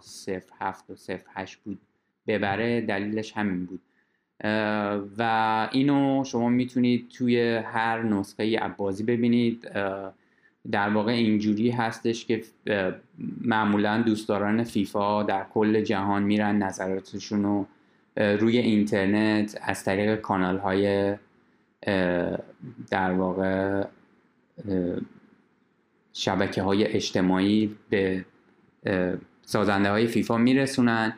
[0.59, 0.95] 07 و
[1.35, 1.79] 08 بود
[2.27, 3.81] ببره دلیلش همین بود.
[5.17, 9.67] و اینو شما می‌تونید توی هر نسخه بازی ببینید.
[10.71, 12.43] در واقع اینجوری هستش که
[13.41, 17.65] معمولا دوستداران فیفا در کل جهان میرن نظراتشون رو
[18.17, 21.15] روی اینترنت از طریق کانال های
[22.89, 23.83] در واقع
[26.13, 28.25] شبکه های اجتماعی به
[29.41, 31.13] سازنده های فیفا میرسونن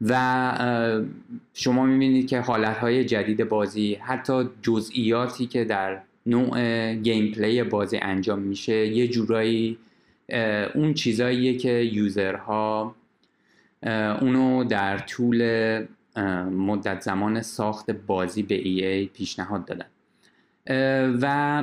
[0.00, 7.62] و شما می‌بینید که حالت های جدید بازی حتی جزئیاتی که در نوع گیم پلی
[7.62, 8.86] بازی انجام میشه.
[8.86, 9.78] یه جورایی
[10.74, 12.94] اون چیزاییه که یوزرها
[14.20, 15.42] اونو در طول
[16.50, 19.86] مدت زمان ساخت بازی به ای ای پیشنهاد دادن.
[21.22, 21.62] و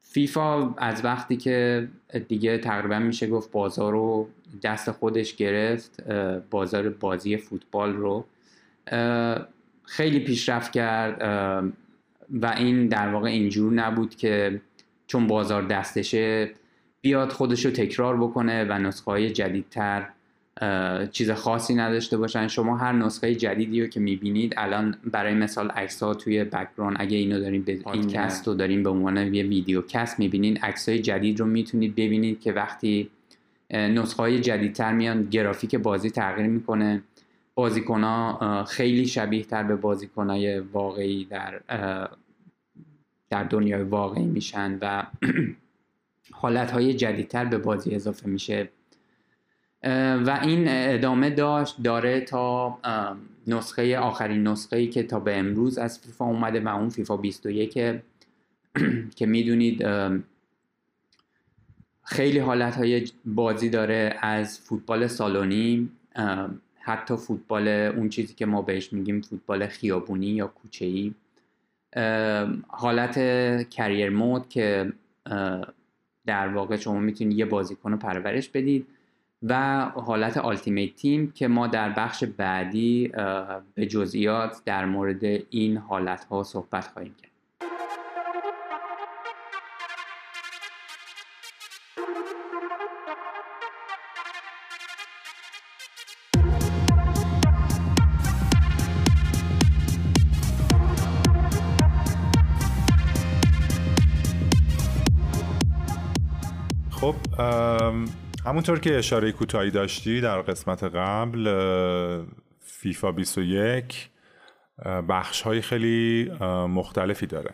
[0.00, 1.88] فیفا از وقتی که
[2.28, 4.28] دیگه تقریبا میشه گفت بازار رو
[4.62, 6.10] دست خودش گرفت
[6.50, 8.24] بازار بازی فوتبال رو
[9.82, 11.22] خیلی پیشرفت کرد.
[12.32, 14.60] و این در واقع اینجور نبود که
[15.06, 16.50] چون بازار دستشه
[17.00, 20.08] بیاد خودش رو تکرار بکنه و نسخه های جدیدتر
[21.12, 22.48] چیز خاصی نداشته باشن.
[22.48, 27.16] شما هر نسخه جدیدی رو که می‌بینید الان برای مثال عکس ها توی background اگه
[27.16, 30.98] اینو دارین به این cast رو دارین به عنوان یه video cast می‌بینین عکس های
[30.98, 33.10] جدید رو می‌تونید ببینید که وقتی
[33.70, 37.02] نسخه های جدیدتر میان گرافیک بازی تغییر می‌کنه.
[37.60, 41.60] بازیکن ها خیلی شبیه تر به بازیکن های واقعی در
[43.30, 45.06] در دنیای واقعی میشن و
[46.42, 48.68] حالت های جدیدتر به بازی اضافه میشه.
[50.26, 52.78] و این ادامه داشت داره تا
[53.46, 57.72] نسخه آخرین نسخه ای که تا به امروز از فیفا اومده و اون فیفا 21
[59.16, 59.86] که می‌دونید
[62.04, 65.88] خیلی حالت های بازی داره از فوتبال سالونی.
[66.80, 71.14] حتی فوتبال اون چیزی که ما بهش میگیم فوتبال خیابونی یا کوچه‌ای
[72.68, 73.14] حالت
[73.68, 74.92] کریر مود که
[76.26, 78.86] در واقع شما می‌تونید یه بازیکن رو پرورش بدید
[79.42, 83.08] و حالت آلتیمیت تیم که ما در بخش بعدی
[83.74, 87.30] به جزئیات در مورد این حالت ها صحبت خواهیم کرد.
[107.00, 107.14] خب
[108.46, 111.44] همونطور که اشاره کوتاهی داشتی در قسمت قبل
[112.60, 114.10] فیفا 21
[115.08, 116.30] بخش های خیلی
[116.68, 117.50] مختلفی داره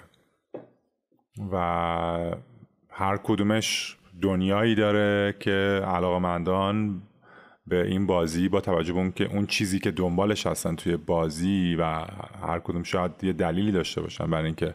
[1.53, 1.57] و
[2.91, 7.03] هر کدومش دنیایی داره که علاقمندان
[7.67, 11.75] به این بازی با توجه به اون که اون چیزی که دنبالش هستن توی بازی
[11.75, 11.85] و
[12.47, 14.75] هر کدوم شاید یه دلیلی داشته باشن برای اینکه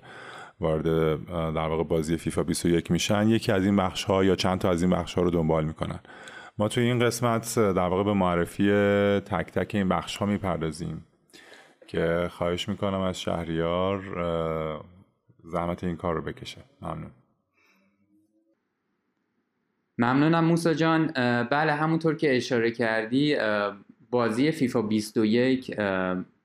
[0.62, 0.86] وارد
[1.54, 3.28] در واقع بازی فیفا 21 میشن.
[3.28, 6.00] یکی از این بخش ها یا چند تا از این بخش ها رو دنبال می‌کنن.
[6.58, 8.72] ما توی این قسمت در واقع به معرفی
[9.20, 11.06] تک تک این بخش ها می‌پردازیم
[11.88, 14.02] که خواهش می‌کنم از شهریار
[15.44, 16.62] زحمت این کار رو بکشه.
[16.82, 17.12] ممنون.
[19.98, 21.08] ممنونم موسا جان.
[21.44, 23.38] بله همونطور که اشاره کردی
[24.12, 25.80] بازی فیفا 21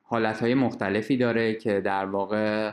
[0.02, 2.72] حالت های مختلفی داره که در واقع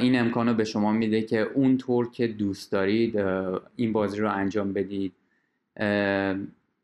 [0.00, 3.16] این امکان به شما میده که اون طور که دوست دارید
[3.76, 5.12] این بازی رو انجام بدید.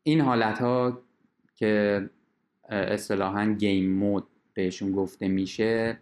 [0.03, 1.01] این حالت ها
[1.55, 2.09] که
[2.69, 5.97] اصطلاحا game mode بهشون گفته میشه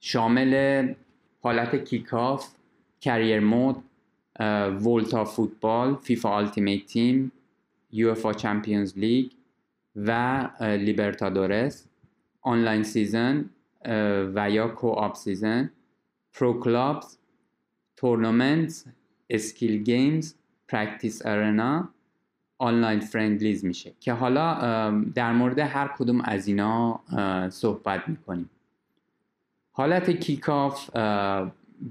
[0.00, 0.94] شامل
[1.40, 2.54] حالت kick-off
[3.00, 3.76] career mode
[4.84, 7.32] Volta Football FIFA Ultimate Team
[7.92, 9.30] UEFA Champions League
[9.96, 11.88] و لیبرتادورس.
[12.40, 13.50] online season
[14.34, 15.70] و یا season
[16.32, 17.18] pro clubs
[17.96, 18.84] tournament
[19.30, 20.34] skill games
[20.68, 21.88] practice arena
[22.58, 23.92] online friendlies میشه.
[24.00, 24.54] که حالا
[25.14, 27.00] در مورد هر کدوم از اینا
[27.50, 28.50] صحبت می‌کنیم.
[29.72, 30.90] حالت kick-off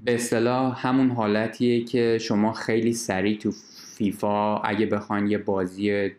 [0.04, 3.50] به اصطلاح همون حالتیه که شما خیلی سریع تو
[3.96, 6.10] فیفا اگه بخواین یه بازی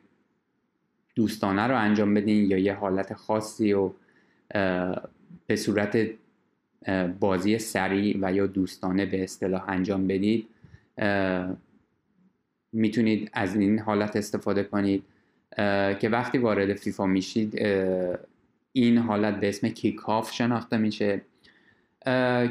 [1.16, 3.92] دوستانه رو انجام بدین یا یه حالت خاصی و
[5.48, 6.08] به صورت
[7.20, 10.48] بازی سریع و یا دوستانه به اصطلاح انجام بدید
[12.72, 15.04] می‌تونید از این حالت استفاده کنید.
[16.00, 17.60] که وقتی وارد فیفا میشید
[18.72, 21.22] این حالت به اسم کیکاف شناخته میشه.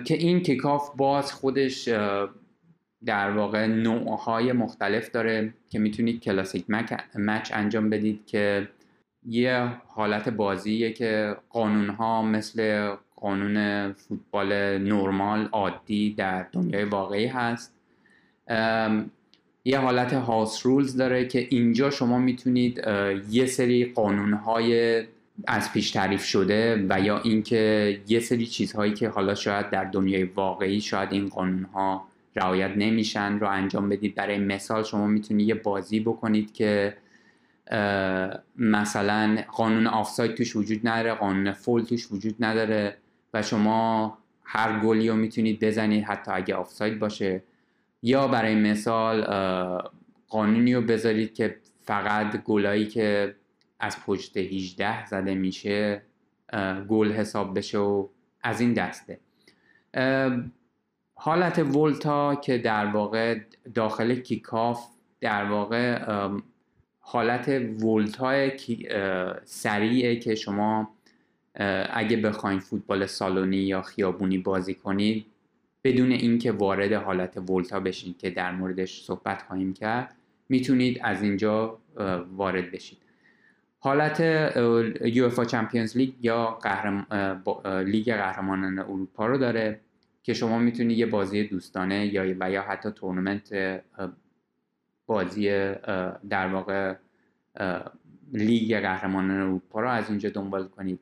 [0.04, 1.88] که این کیکاف باز خودش
[3.04, 6.64] در واقع نوعهای مختلف داره که می‌تونید کلاسیک
[7.14, 8.68] مچ انجام بدید که
[9.26, 17.74] یه حالت بازیه که قانونها مثل قانون فوتبال نرمال عادی در دنیای واقعی هست.
[19.64, 22.82] یه حالت هاوس رولز داره که اینجا شما می‌تونید
[23.30, 25.02] یه سری قانونهای
[25.46, 30.24] از پیش تعریف شده و یا اینکه یه سری چیزهایی که حالا شاید در دنیای
[30.24, 32.04] واقعی شاید این قانونها
[32.36, 34.14] رعایت نمیشن رو انجام بدید.
[34.14, 36.96] برای مثال شما می‌تونید یه بازی بکنید که
[38.56, 42.96] مثلا قانون آفساید توش وجود نداره قانون فول توش وجود نداره
[43.34, 47.42] و شما هر گلی رو می‌تونید بزنید حتی اگه آفساید باشه.
[48.02, 49.22] یا برای مثال
[50.28, 53.36] قانونی رو بذارید که فقط گلایی که
[53.80, 56.02] از پشت 18 زده میشه
[56.88, 58.08] گل حساب بشه و
[58.42, 59.20] از این دسته.
[61.14, 63.38] حالت ولتا که در واقع
[63.74, 64.86] داخل کیکاف
[65.20, 66.04] در واقع
[67.12, 67.48] حالت
[67.84, 68.48] ولتا
[69.44, 70.90] سریعه که شما
[71.90, 75.26] اگه بخواین فوتبال سالونی یا خیابونی بازی کنید
[75.84, 80.14] بدون اینکه وارد حالت ولتا بشین که در موردش صحبت خواهیم کرد
[80.48, 81.78] می‌تونید از اینجا
[82.36, 82.98] وارد بشید
[83.78, 84.20] حالت
[85.04, 87.06] یو اف چمپیونز لیگ یا قهرم...
[87.86, 89.80] لیگ قهرمانان اروپا رو داره
[90.22, 93.52] که شما می‌تونید یه بازی دوستانه یا و یا حتی تورنمنت
[95.12, 95.48] بازی
[96.30, 96.94] در واقع
[98.32, 101.00] لیگ قهرمانان اروپا رو از اینجا دنبال کنید.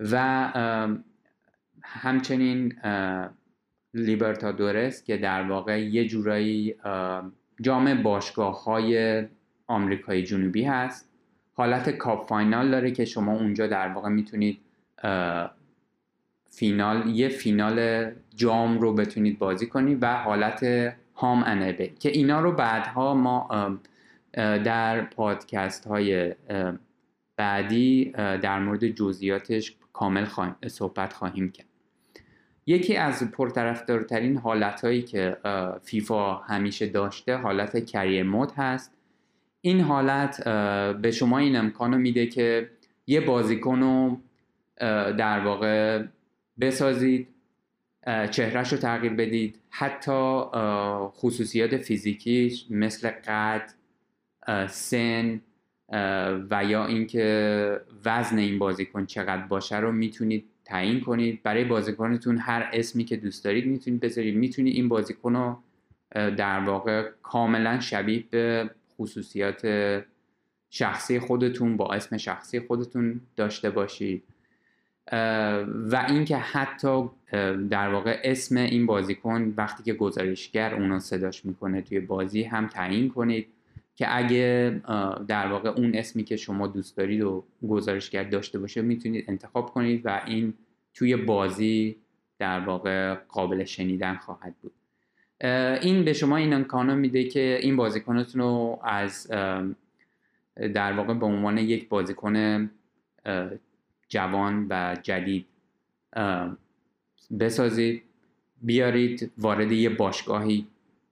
[0.00, 0.16] و
[1.82, 2.74] همچنین
[3.94, 6.74] لیبرتادورس که در واقع یه جورایی
[7.60, 9.22] جام باشگاه های
[9.66, 11.08] آمریکای جنوبی هست.
[11.54, 14.60] حالت cup final داره که شما اونجا در واقع می‌تونید
[16.50, 20.64] فینال یه فینال جام رو بتونید بازی کنید و حالت
[21.22, 23.48] هام انبه که اینا رو بعدها ما
[24.34, 26.34] در پادکست های
[27.36, 30.26] بعدی در مورد جزئیاتش کامل
[30.66, 31.66] صحبت خواهیم کرد.
[32.66, 35.36] یکی از پرطرفدارترین حالت هایی که
[35.82, 38.92] فیفا همیشه داشته حالت کریر مود هست.
[39.60, 40.44] این حالت
[40.98, 42.70] به شما این امکانو میده که
[43.06, 44.20] یه بازیکن رو
[45.12, 46.04] در واقع
[46.60, 47.28] بسازید.
[48.06, 49.58] چهرش رو تغییر بدید.
[49.70, 50.40] حتی
[51.08, 53.72] خصوصیات فیزیکیش مثل قد
[54.68, 55.40] سن
[56.50, 61.42] و یا اینکه وزن این بازیکن چقدر باشه رو می‌تونید تعیین کنید.
[61.42, 64.36] برای بازیکنتون هر اسمی که دوست دارید می‌تونید بذارید.
[64.36, 65.58] می‌تونید این بازیکن رو
[66.14, 69.66] در واقع کاملا شبیه به خصوصیات
[70.70, 74.22] شخصی خودتون با اسم شخصی خودتون داشته باشید.
[75.90, 77.04] و اینکه حتی
[77.70, 83.08] در واقع اسم این بازیکن وقتی که گزارشگر اونو صداش می‌کنه توی بازی هم تعیین
[83.08, 83.46] کنید
[83.96, 84.80] که اگه
[85.28, 90.00] در واقع اون اسمی که شما دوست دارید و گزارشگر داشته باشه می‌تونید انتخاب کنید
[90.04, 90.54] و این
[90.94, 91.96] توی بازی
[92.38, 94.72] در واقع قابل شنیدن خواهد بود.
[95.82, 99.26] این به شما این امکانو میده که این بازیکنتون رو از
[100.74, 102.70] در واقع به عنوان یک بازیکن
[104.12, 105.46] جوان و جدید.
[107.40, 108.02] بسازید
[108.62, 110.66] بیارید وارد یه باشگاهی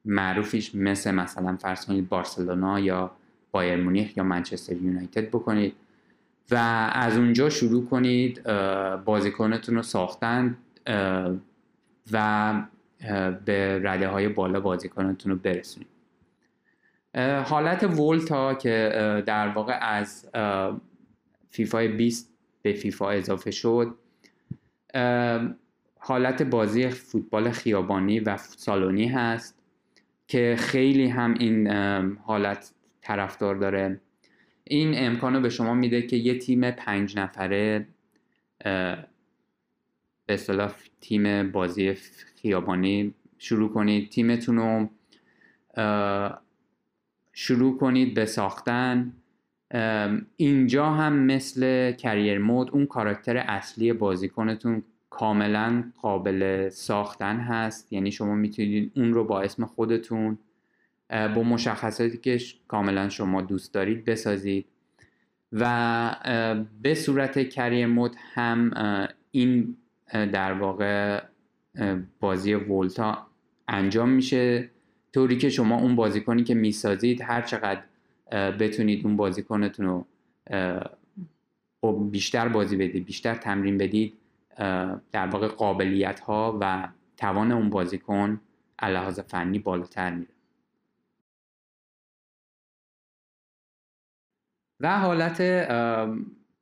[0.05, 3.11] معروفیش مثل مثلا فرض کنید بارسلونا یا
[3.51, 5.75] بایر مونیخ یا منچستر یونایتد بکنید
[6.51, 6.57] و
[6.93, 8.43] از اونجا شروع کنید
[9.05, 10.57] بازیکنتون رو ساختن
[12.13, 12.55] و
[13.45, 15.89] به رده های بالا بازیکنتون رو برسونید.
[17.45, 18.93] حالت ولتا که
[19.27, 20.27] در واقع از
[21.51, 22.30] فیفا 20
[22.63, 23.95] به فیفا اضافه شد.
[25.99, 29.59] حالت بازی فوتبال خیابانی و سالونی هست
[30.29, 31.69] که خیلی هم این
[32.17, 34.01] حالت طرفدار داره.
[34.65, 37.87] این امکانو به شما میده که یه تیم پنج نفره
[38.65, 41.95] به اصطلاح تیم بازی
[42.43, 44.11] خیابانی شروع کنید.
[44.11, 44.89] تیمتون رو
[47.33, 49.13] شروع کنید به ساختن.
[50.37, 57.93] اینجا هم مثل کریر مود اون کاراکتر اصلی بازیکنتون کاملا قابل ساختن هست.
[57.93, 60.39] یعنی شما می‌تونید اون رو با اسم خودتون
[61.11, 64.67] با مشخصاتی که کاملا شما دوست دارید بسازید.
[65.53, 66.15] و
[66.83, 68.71] به صورت کریر مود هم
[69.31, 69.77] این
[70.13, 71.23] در واقع
[72.21, 73.27] بازی ولتا
[73.69, 74.71] انجام میشه.
[75.13, 77.83] طوری که شما اون بازیکنی که می‌سازید هر چقدر
[78.31, 80.07] بتونید اون بازیکنتون رو
[81.93, 84.19] بیشتر بازی بدید بیشتر تمرین بدید
[85.13, 88.41] در واقع قابلیت ها و توان اون بازیکن
[88.83, 90.33] لحاظ فنی بالاتر میره.
[94.81, 95.41] و حالت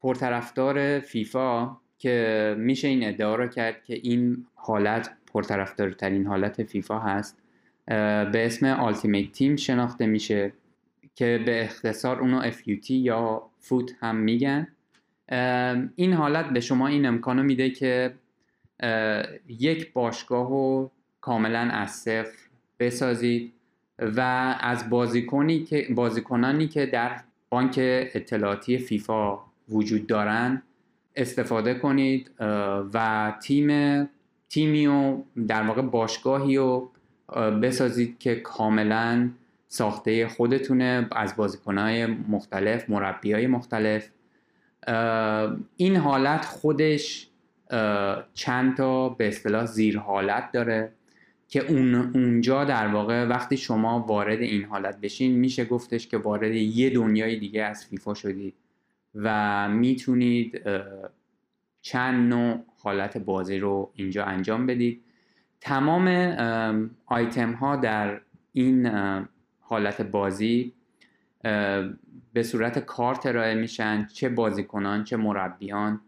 [0.01, 7.39] پرطرفدار فیفا که میشه این ادعا رو کرد که این حالت پرطرفدارترین حالت فیفا هست
[7.87, 10.53] به اسم آلتیمیت تیم شناخته میشه.
[11.19, 14.69] که به اختصار اونو FUT یا فوت هم میگن.
[15.97, 18.15] این حالت به شما این امکانو میده که
[19.49, 20.91] یک باشگاه رو
[21.21, 22.39] کاملا از صفر
[22.79, 23.53] بسازید
[23.99, 24.21] و
[24.61, 29.39] از بازیکنی که بازیکنانی که در بانک اطلاعاتی فیفا
[29.69, 30.63] وجود دارن
[31.17, 32.31] استفاده کنید
[32.95, 34.09] و تیم
[34.49, 35.17] تیمی و
[35.49, 36.91] در واقع باشگاهی رو
[37.63, 39.31] بسازید که کاملا
[39.69, 44.09] ساخته خودتونه از بازیکنهای مختلف مربی های مختلف
[45.77, 47.29] این حالت خودش
[48.35, 50.93] چند تا به اصطلاح زیر حالت داره
[51.49, 56.55] که اون اونجا در واقع وقتی شما وارد این حالت بشین میشه گفتش که وارد
[56.55, 58.55] یه دنیای دیگه از فیفا شدید
[59.15, 60.63] و می‌تونید
[61.83, 65.03] چند نوع حالت بازی رو اینجا انجام بدید.
[65.61, 66.09] تمام
[67.07, 68.21] آیتم ها در
[68.53, 68.91] این
[69.69, 70.73] حالت بازی
[72.33, 76.01] به صورت کارت ارائه میشن چه بازیکنان چه مربیان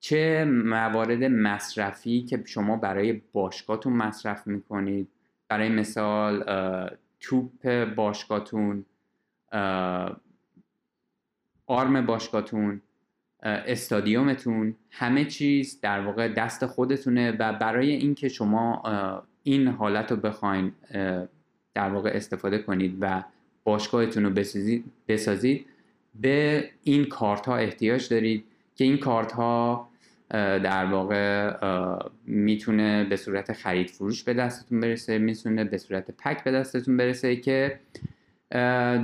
[0.00, 5.08] چه موارد مصرفی که شما برای باشگاهتون مصرف می‌کنید.
[5.48, 6.44] برای مثال
[7.20, 8.84] توپ باشگاهتون
[11.66, 12.80] آرم باشگاهتون
[13.42, 18.82] استادیومتون همه چیز در واقع دست خودتونه و برای اینکه شما
[19.42, 20.72] این حالت رو بخواین
[21.74, 23.24] در واقع استفاده کنید و
[23.64, 24.30] باشگاهتون رو
[25.08, 25.66] بسازید
[26.20, 28.44] به این کارت ها احتیاج دارید
[28.76, 29.88] که این کارت ها
[30.30, 31.56] در واقع
[32.26, 37.36] می‌تونه به صورت خرید فروش به دستتون برسه می‌تونه به صورت pack به دستتون برسه
[37.36, 37.80] که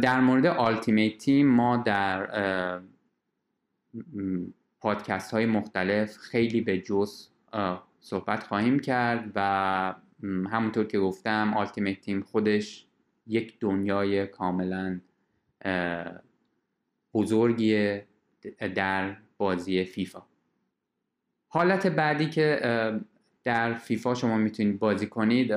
[0.03, 2.81] در مورد Ultimate Team ما در
[4.81, 7.29] پادکست های مختلف خیلی به جزء
[8.01, 12.87] صحبت خواهیم کرد و همونطور که گفتم Ultimate Team خودش
[13.27, 15.01] یک دنیای کاملا
[17.15, 18.07] بزرگیه
[18.75, 20.23] در بازی فیفا.
[21.49, 22.61] حالت بعدی که
[23.45, 25.53] در فیفا شما می‌تونید بازی کنید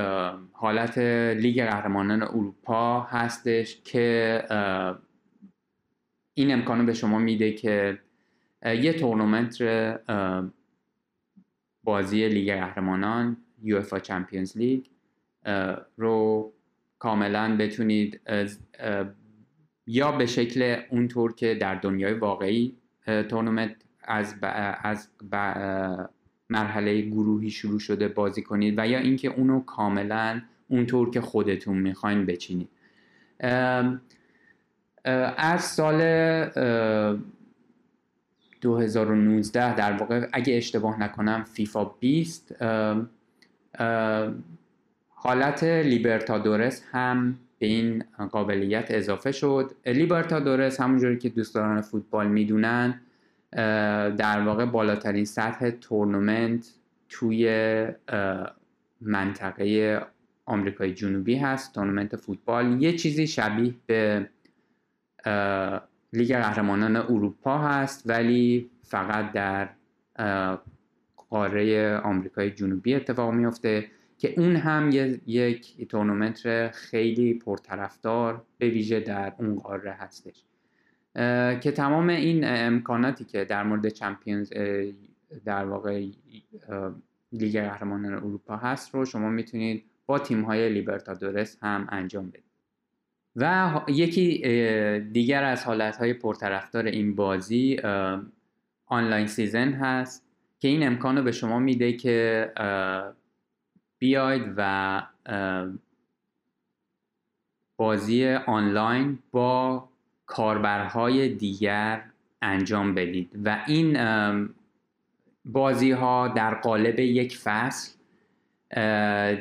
[0.52, 0.98] حالت
[1.38, 4.44] لیگ قهرمانان اروپا هستش که
[6.34, 8.00] این امکانو به شما میده که
[8.66, 9.64] یه تورنمنت
[11.84, 14.86] بازی لیگ قهرمانان UEFA چمپیونز لیگ
[15.98, 16.52] رو
[17.00, 18.22] کاملا بتونید
[19.88, 22.76] یا به شکل اونطور که در دنیای واقعی
[23.30, 24.36] تورنمنت از,
[24.84, 25.08] از
[26.50, 32.26] مرحله گروهی شروع شده بازی کنید و یا اینکه اونو کاملا اونطور که خودتون می‌خواین
[32.26, 32.70] بچینید.
[35.38, 36.00] از سال
[38.62, 42.56] 2019 در واقع اگه اشتباه نکنم فیفا 20
[45.10, 49.72] حالت لیبرتادورس هم به این قابلیت اضافه شد.
[49.86, 53.02] لیبرتادورس همونجوری که دوستداران فوتبال می‌دونن
[54.18, 56.74] در واقع بالاترین سطح تورنمنت
[57.10, 57.48] توی
[59.02, 60.02] منطقه
[60.46, 62.82] آمریکای جنوبی هست تورنمنت فوتبال.
[62.82, 64.30] یه چیزی شبیه به
[66.14, 69.70] لیگ قهرمانان اروپا هست ولی فقط در
[71.34, 73.86] قاره آمریکای جنوبی اتفاق میفته
[74.18, 74.90] که اون هم
[75.26, 80.44] یک تورنمنت خیلی پرطرفدار به ویژه در اون قاره هستش.
[81.62, 84.54] که تمام این امکاناتی که در مورد چمپیونز
[85.46, 86.06] در واقع
[87.32, 92.44] لیگ قهرمانان اروپا هست رو شما می‌تونید با تیم های لیبرتادورس هم انجام بدید.
[93.36, 94.38] و یکی
[95.14, 97.80] دیگر از حالت های پرطرفدار این بازی
[98.86, 100.23] online season هست.
[100.64, 102.52] که این امکان رو به شما میده که
[104.00, 105.02] بیاید و
[107.78, 109.90] بازی آنلاین با
[110.26, 112.04] کاربرهای دیگر
[112.42, 113.30] انجام بدید.
[113.46, 113.98] و این
[115.46, 117.92] بازی ها در قالب یک فصل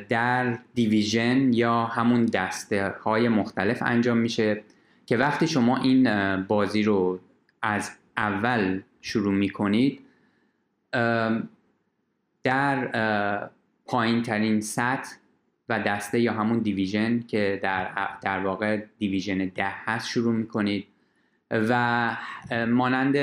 [0.09, 4.63] در division یا همون دسته های مختلف انجام میشه
[5.05, 7.19] که وقتی شما این بازی رو
[7.61, 10.02] از اول شروع می‌کنید
[12.43, 13.49] در
[13.85, 15.15] پایین ترین سطح
[15.69, 20.87] و دسته یا همون دیویژن که در, در واقع دیویژن ده هست شروع می‌کنید
[21.51, 22.17] و
[22.67, 23.17] مانند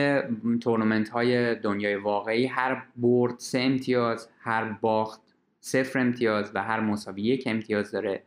[0.59, 5.21] تورنمنت های دنیای واقعی هر برد سه امتیاز هر باخت
[5.61, 8.23] صفر امتیاز و هر مساوی یک امتیاز داره.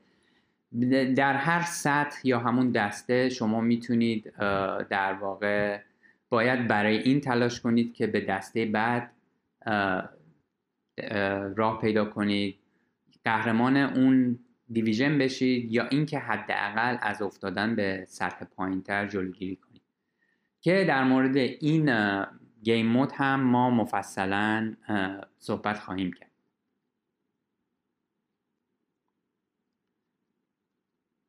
[1.16, 4.34] در هر سطح یا همون دسته شما می‌تونید
[4.90, 5.80] در واقع
[6.30, 9.12] باید برای این تلاش کنید که به دسته بعد
[11.56, 12.60] راه پیدا کنید.
[13.24, 14.40] قهرمان اون
[14.72, 19.82] دیویژن بشید یا اینکه حداقل از افتادن به سطح پایینتر جلوگیری کنید.
[20.62, 21.92] که در مورد این
[22.64, 24.76] گیم مود هم ما مفصلا
[25.40, 26.32] صحبت خواهیم کرد.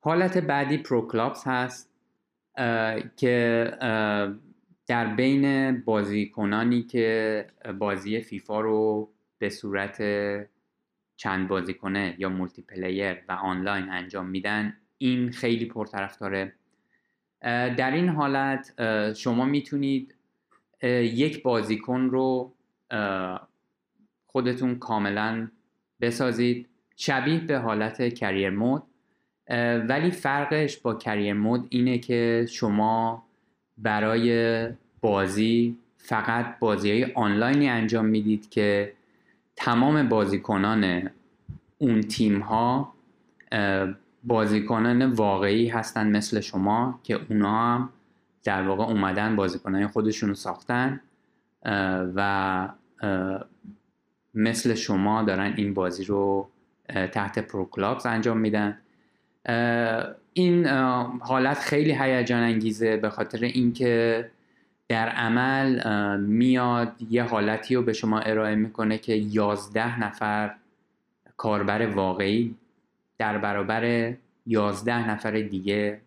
[0.00, 1.94] حالت بعدی pro clubs هست
[3.16, 3.70] که
[4.86, 7.46] در بین بازیکنانی که
[7.78, 10.02] بازی فیفا رو به صورت
[11.16, 16.52] چند بازیکنه یا multiplayer و آنلاین انجام میدن این خیلی پرطرفداره.
[17.76, 18.74] در این حالت
[19.16, 20.14] شما می‌تونید
[20.82, 22.54] یک بازیکن رو
[24.26, 25.50] خودتون کاملا
[26.00, 26.68] بسازید.
[26.96, 28.82] شبیه به حالت کریر مود
[29.88, 33.23] ولی فرقش با کریر مود اینه که شما
[33.78, 34.68] برای
[35.00, 38.92] بازی فقط بازی های آنلاینی انجام می‌دید که
[39.56, 41.10] تمام بازیکنان
[41.78, 42.94] اون تیم ها
[44.24, 47.88] بازیکنان واقعی هستن مثل شما که اونا هم
[48.44, 51.00] در واقع اومدن بازیکنان خودشون رو ساختن
[52.14, 52.68] و
[54.34, 56.48] مثل شما دارن این بازی رو
[56.88, 57.68] تحت پرو
[58.04, 58.78] انجام میدن.
[60.32, 60.66] این
[61.20, 64.30] حالت خیلی هیجان انگیزه به خاطر اینکه
[64.88, 65.80] در عمل
[66.20, 70.54] میاد یه حالتی رو به شما ارائه می‌کنه که یازده نفر
[71.36, 72.54] کاربر واقعی
[73.18, 74.14] در برابر
[74.46, 76.00] یازده نفر دیگه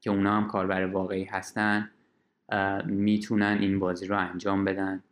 [0.00, 1.90] که اونا هم کاربر واقعی هستن
[2.84, 5.02] می‌تونن این بازی رو انجام بدن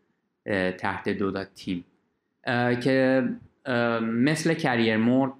[0.78, 1.84] تحت دو تا تیم.
[2.80, 3.28] که
[4.02, 5.32] مثل کریر مورد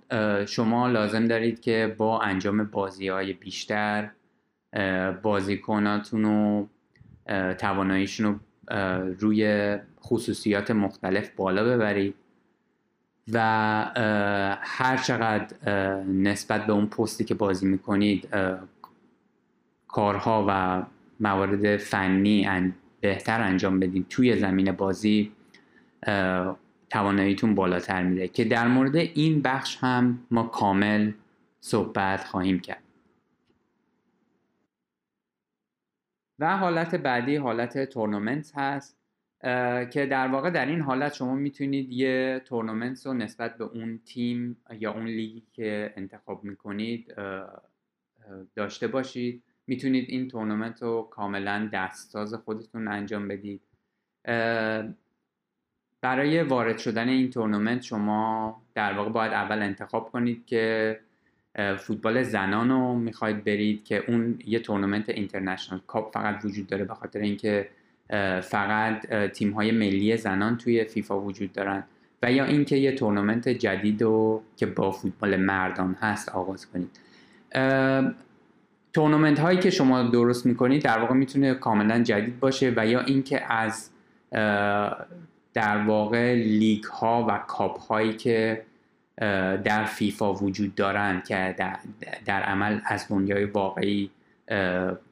[0.45, 4.11] شما لازم دارید که با انجام بازی های بیشتر
[5.23, 6.66] بازیکناتون و
[7.55, 8.39] تواناییشون رو
[9.18, 12.14] روی خصوصیات مختلف بالا ببرید
[13.33, 13.39] و
[14.62, 15.57] هر چقدر
[16.05, 18.29] نسبت به اون پستی که بازی می‌کنید
[19.89, 20.83] کارها و
[21.20, 25.33] موارد فنی بهتر انجام بدید توی زمین بازی
[26.93, 31.12] تواناییتون بالاتر میره که در مورد این بخش هم ما کامل
[31.61, 32.82] صحبت خواهیم کرد.
[36.38, 38.99] و حالت بعدی حالت تورنمنت هست
[39.90, 44.57] که در واقع در این حالت شما می‌تونید یه تورنمنت رو نسبت به اون تیم
[44.78, 47.14] یا اون لیگی که انتخاب می‌کنید
[48.55, 49.43] داشته باشید.
[49.66, 53.62] می‌تونید این تورنمنت رو کاملا دستساز خودتون انجام بدید.
[56.03, 61.00] برای وارد شدن این تورنمنت شما در واقع باید اول انتخاب کنید که
[61.78, 66.94] فوتبال زنان رو می‌خواید برید که اون یه تورنمنت International Cup فقط وجود داره به
[66.94, 67.68] خاطر اینکه
[68.42, 71.84] فقط تیم های ملی زنان توی فیفا وجود دارن
[72.22, 76.90] و یا اینکه یه تورنمنت جدید رو که با فوتبال مردان هست آغاز کنید.
[78.92, 83.53] تورنمنت هایی که شما درست می‌کنید در واقع می‌تونه کاملا جدید باشه و یا اینکه
[83.53, 83.90] از
[85.55, 88.62] در واقع لیگ ها و کاپ هایی که
[89.64, 91.55] در فیفا وجود دارند که
[92.26, 94.11] در, عمل از دنیای واقعی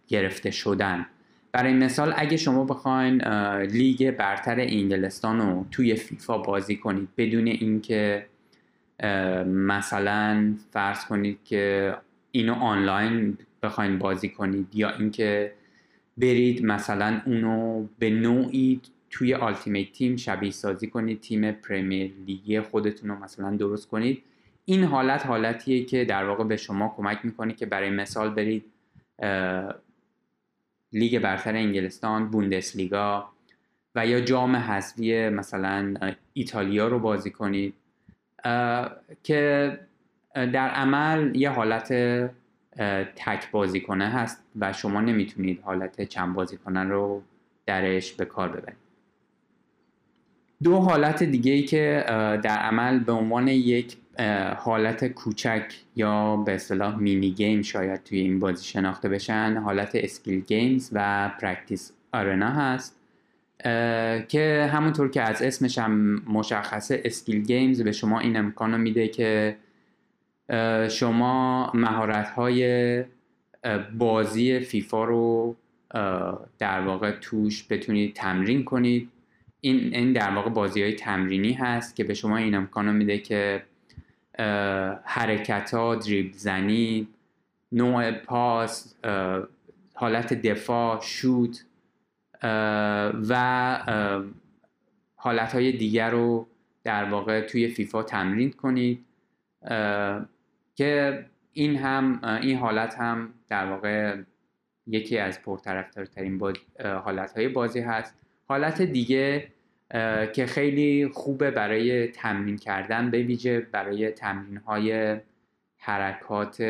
[0.09, 1.07] گرفته شدن.
[1.53, 3.22] برای مثال اگه شما بخواین
[3.64, 8.26] لیگ برتر انگلستان رو توی فیفا بازی کنید بدون اینکه
[9.47, 11.95] مثلا فرض کنید که
[12.30, 15.53] اینو آنلاین بخواین بازی کنید یا اینکه
[16.16, 18.80] برید مثلا اونو به نوعی
[19.11, 24.23] توی آلتیمیت تیم شبیه سازی کنید تیم پریمیر لیگی خودتون رو مثلا درست کنید.
[24.65, 28.65] این حالت حالتیه که در واقع به شما کمک می‌کنه که برای مثال برید
[30.93, 33.29] لیگ برتر انگلستان بوندسلیگا
[33.95, 35.95] و یا جام حذفی مثلا
[36.33, 37.75] ایتالیا رو بازی کنید.
[39.23, 39.79] که
[40.35, 41.93] در عمل یه حالت
[43.17, 47.23] تک بازیکنه هست و شما نمی‌تونید حالت چند بازیکنه رو
[47.67, 48.89] درش به کار ببرید.
[50.63, 52.05] دو حالت دیگه ای که
[52.43, 53.97] در عمل به عنوان یک
[54.57, 60.41] حالت کوچک یا به اصطلاح mini game شاید توی این بازی شناخته بشن حالت skill
[60.41, 62.97] games و practice arena هست
[64.29, 69.57] که همونطور که از اسمش هم مشخصه skill games به شما این امکان میده که
[70.89, 73.05] شما مهارت های
[73.99, 75.57] بازی فیفا رو
[76.59, 79.09] در واقع توش بتونید تمرین کنید.
[79.61, 83.63] این, این در واقع بازی های تمرینی هست که به شما این امکان میده که
[85.05, 87.09] حرکت ها دریبل زنی
[87.73, 88.95] نوع پاس
[89.95, 91.65] حالت دفاع شوت
[93.29, 93.83] و
[95.17, 96.47] حالت های دیگر رو
[96.85, 99.05] در واقع توی فیفا تمرین کنید
[100.75, 104.17] که این هم این حالت هم در واقع
[104.87, 106.43] یکی از پرطرفدارترین
[107.05, 108.15] حالت های بازی هست.
[108.51, 109.48] حالت دیگه
[110.32, 115.16] که خیلی خوبه برای تمرین کردن به ویژه برای تمرین های
[115.78, 116.61] حرکات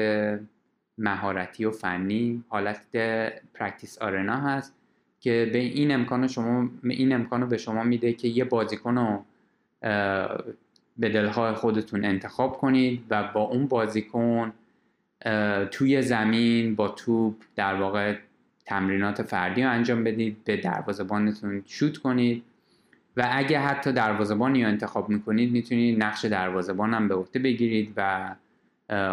[0.99, 2.45] مهارتی و فنی.
[2.49, 2.97] حالت
[3.55, 4.75] practice arena هست
[5.21, 9.25] که به این امکان شما این امکان رو به شما میده که یه بازیکن رو
[10.99, 14.53] به دلخواه خودتون انتخاب کنید و با اون بازیکن
[15.71, 18.17] توی زمین با توپ در واقع
[18.71, 22.43] تمرینات فردی رو انجام بدید به دروازه‌بانتون شوت کنید
[23.17, 28.35] و اگه حتی دروازه‌بانی رو انتخاب می‌کنید می‌تونید نقش دروازه‌بان هم به عهده بگیرید و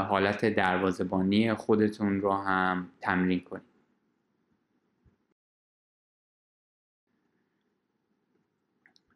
[0.10, 3.77] حالت دروازبانی خودتون رو هم تمرین کنید.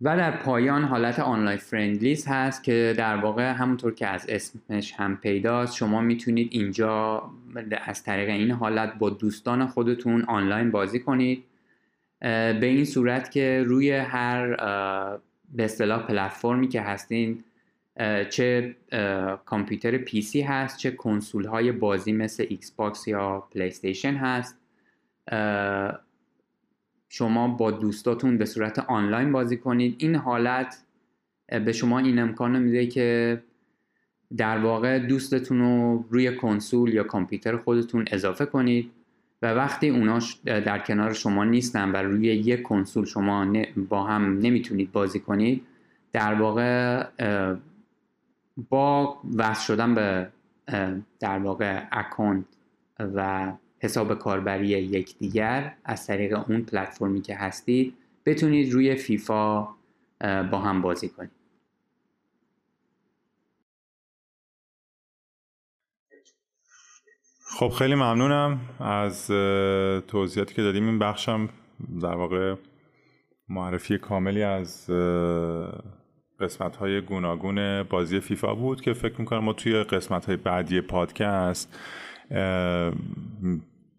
[0.02, 5.18] و در پایان حالت آنلاین فرندلیز هست که در واقع همونطور که از اسمش هم
[5.18, 7.24] پیداست شما می‌تونید اینجا
[7.86, 11.44] از طریق این حالت با دوستان خودتون آنلاین بازی کنید
[12.20, 14.56] به این صورت که روی هر
[15.54, 17.44] به اصطلاح پلتفرمی که هستین
[18.30, 18.76] چه
[19.46, 24.58] کامپیوتر PC هست چه کنسول های بازی مثل Xbox یا پلی هست
[27.14, 29.96] شما با دوستاتون به صورت آنلاین بازی کنید.
[29.98, 30.84] این حالت
[31.66, 33.42] به شما این امکان میده که
[34.38, 38.92] در واقع دوستتون رو روی کنسول یا کامپیوتر خودتون اضافه کنید
[39.42, 43.54] و وقتی اوناش در کنار شما نیستن و روی یک کنسول شما
[43.90, 45.64] با هم نمی‌تونید بازی کنید
[46.12, 47.04] در واقع
[48.70, 50.28] با وصل شدن به
[51.20, 52.46] در واقع اکانت
[53.00, 53.52] و
[53.84, 57.94] حساب کاربری یکدیگر از طریق اون پلتفرمی که هستید
[58.26, 59.68] بتونید روی فیفا
[60.22, 61.32] با هم بازی کنید.
[67.60, 69.28] خب خیلی ممنونم از
[70.08, 70.86] توضیحاتی که دادیم.
[70.86, 71.50] این بخشم
[72.02, 72.56] در واقع
[73.50, 74.90] معرفی کاملی از
[76.40, 81.78] قسمت های گوناگون بازی فیفا بود که فکر می‌کنم ما توی قسمت های بعدی پادکست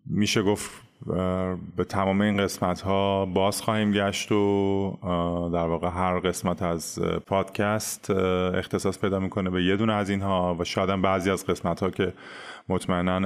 [0.06, 0.70] میشه گفت
[1.76, 4.98] به تمام این قسمت ها باز خواهیم گشت و
[5.52, 10.64] در واقع هر قسمت از پادکست اختصاص پیدا می‌کنه به یه دونه از اینها و
[10.64, 12.12] شاید هم بعضی از قسمت ها که
[12.68, 13.20] مطمئنا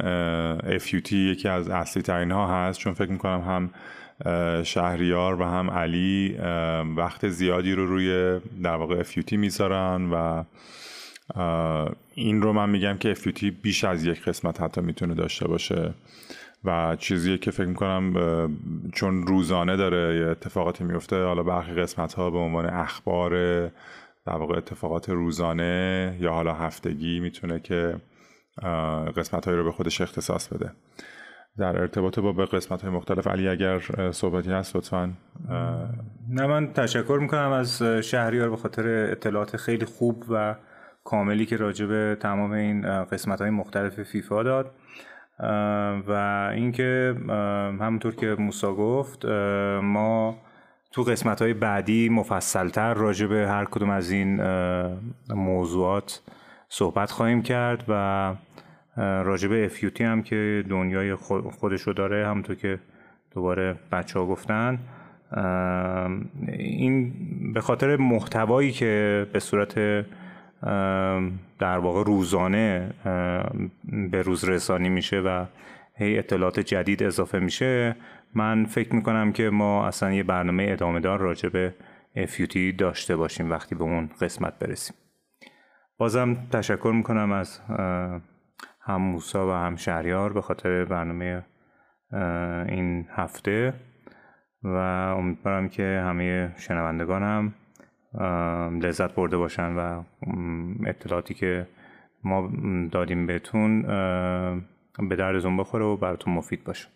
[0.79, 2.79] FUT یکی از اصلی ترین ها هست.
[2.79, 3.71] چون فکر می‌کنم هم
[4.63, 6.37] شهریار و هم علی
[6.97, 10.45] وقت زیادی رو روی در واقع FUT می‌ذارن و
[12.15, 15.95] این رو من میگم که FUT بیش از یک قسمت حتی می‌تونه داشته باشه.
[16.67, 18.13] و چیزیه که فکر می‌کنم
[18.93, 23.33] چون روزانه داره اتفاقاتی میفته حالا برخی قسمت ها به عنوان اخبار
[24.27, 27.97] در واقع اتفاقات روزانه یا حالا هفتگی می‌تونه که
[29.17, 30.73] قسمت هایی رو به خودش اختصاص بده.
[31.59, 35.13] در ارتباط با به قسمت های مختلف علی اگر صحبتی هست لطفا.
[36.29, 40.55] نه من تشکر می‌کنم از شهریار به خاطر اطلاعات خیلی خوب و
[41.05, 44.71] کاملی که راجع به تمام این قسمت های مختلف فیفا داد.
[46.09, 46.13] و
[46.55, 47.15] اینکه
[47.81, 49.25] همونطور که موسا گفت
[49.83, 50.39] ما
[50.93, 54.41] تو قسمت های بعدی مفصلتر راجع به هر کدوم از این
[55.29, 56.21] موضوعات
[56.69, 58.35] صحبت خواهیم کرد و
[58.97, 62.79] راجع به FUT هم که دنیای خودشو داره همونطور که
[63.35, 64.79] دوباره بچه ها گفتن
[66.49, 67.13] این
[67.55, 69.75] به خاطر محتوایی که به صورت
[71.59, 72.95] در واقع روزانه
[74.11, 75.47] به روز رسانی میشه و
[75.95, 77.97] هی اطلاعات جدید اضافه میشه.
[78.35, 81.75] من فکر می‌کنم که ما اصلا یه برنامه ادامه دار راجع به
[82.29, 84.97] فیوتی داشته باشیم وقتی به اون قسمت برسیم.
[85.99, 87.61] بازم تشکر می‌کنم از
[88.81, 91.45] هم موسا و هم شهریار به خاطر برنامه
[92.69, 93.75] این هفته
[94.63, 94.77] و
[95.19, 97.55] امیدوارم که همه شنوندگانم
[98.83, 100.03] لذت برده باشن و
[100.87, 101.67] اطلاعاتی که
[102.25, 102.51] ما
[102.93, 103.83] دادیم بهتون
[105.09, 106.89] به دردتون بخوره و براتون مفید باشه.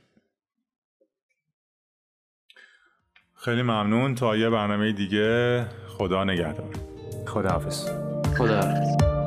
[3.35, 4.15] خیلی ممنون.
[4.15, 6.75] تا یه برنامه دیگه خدا نگهدار.
[7.27, 7.89] خدا حافظ
[8.39, 9.20] خدا حافظ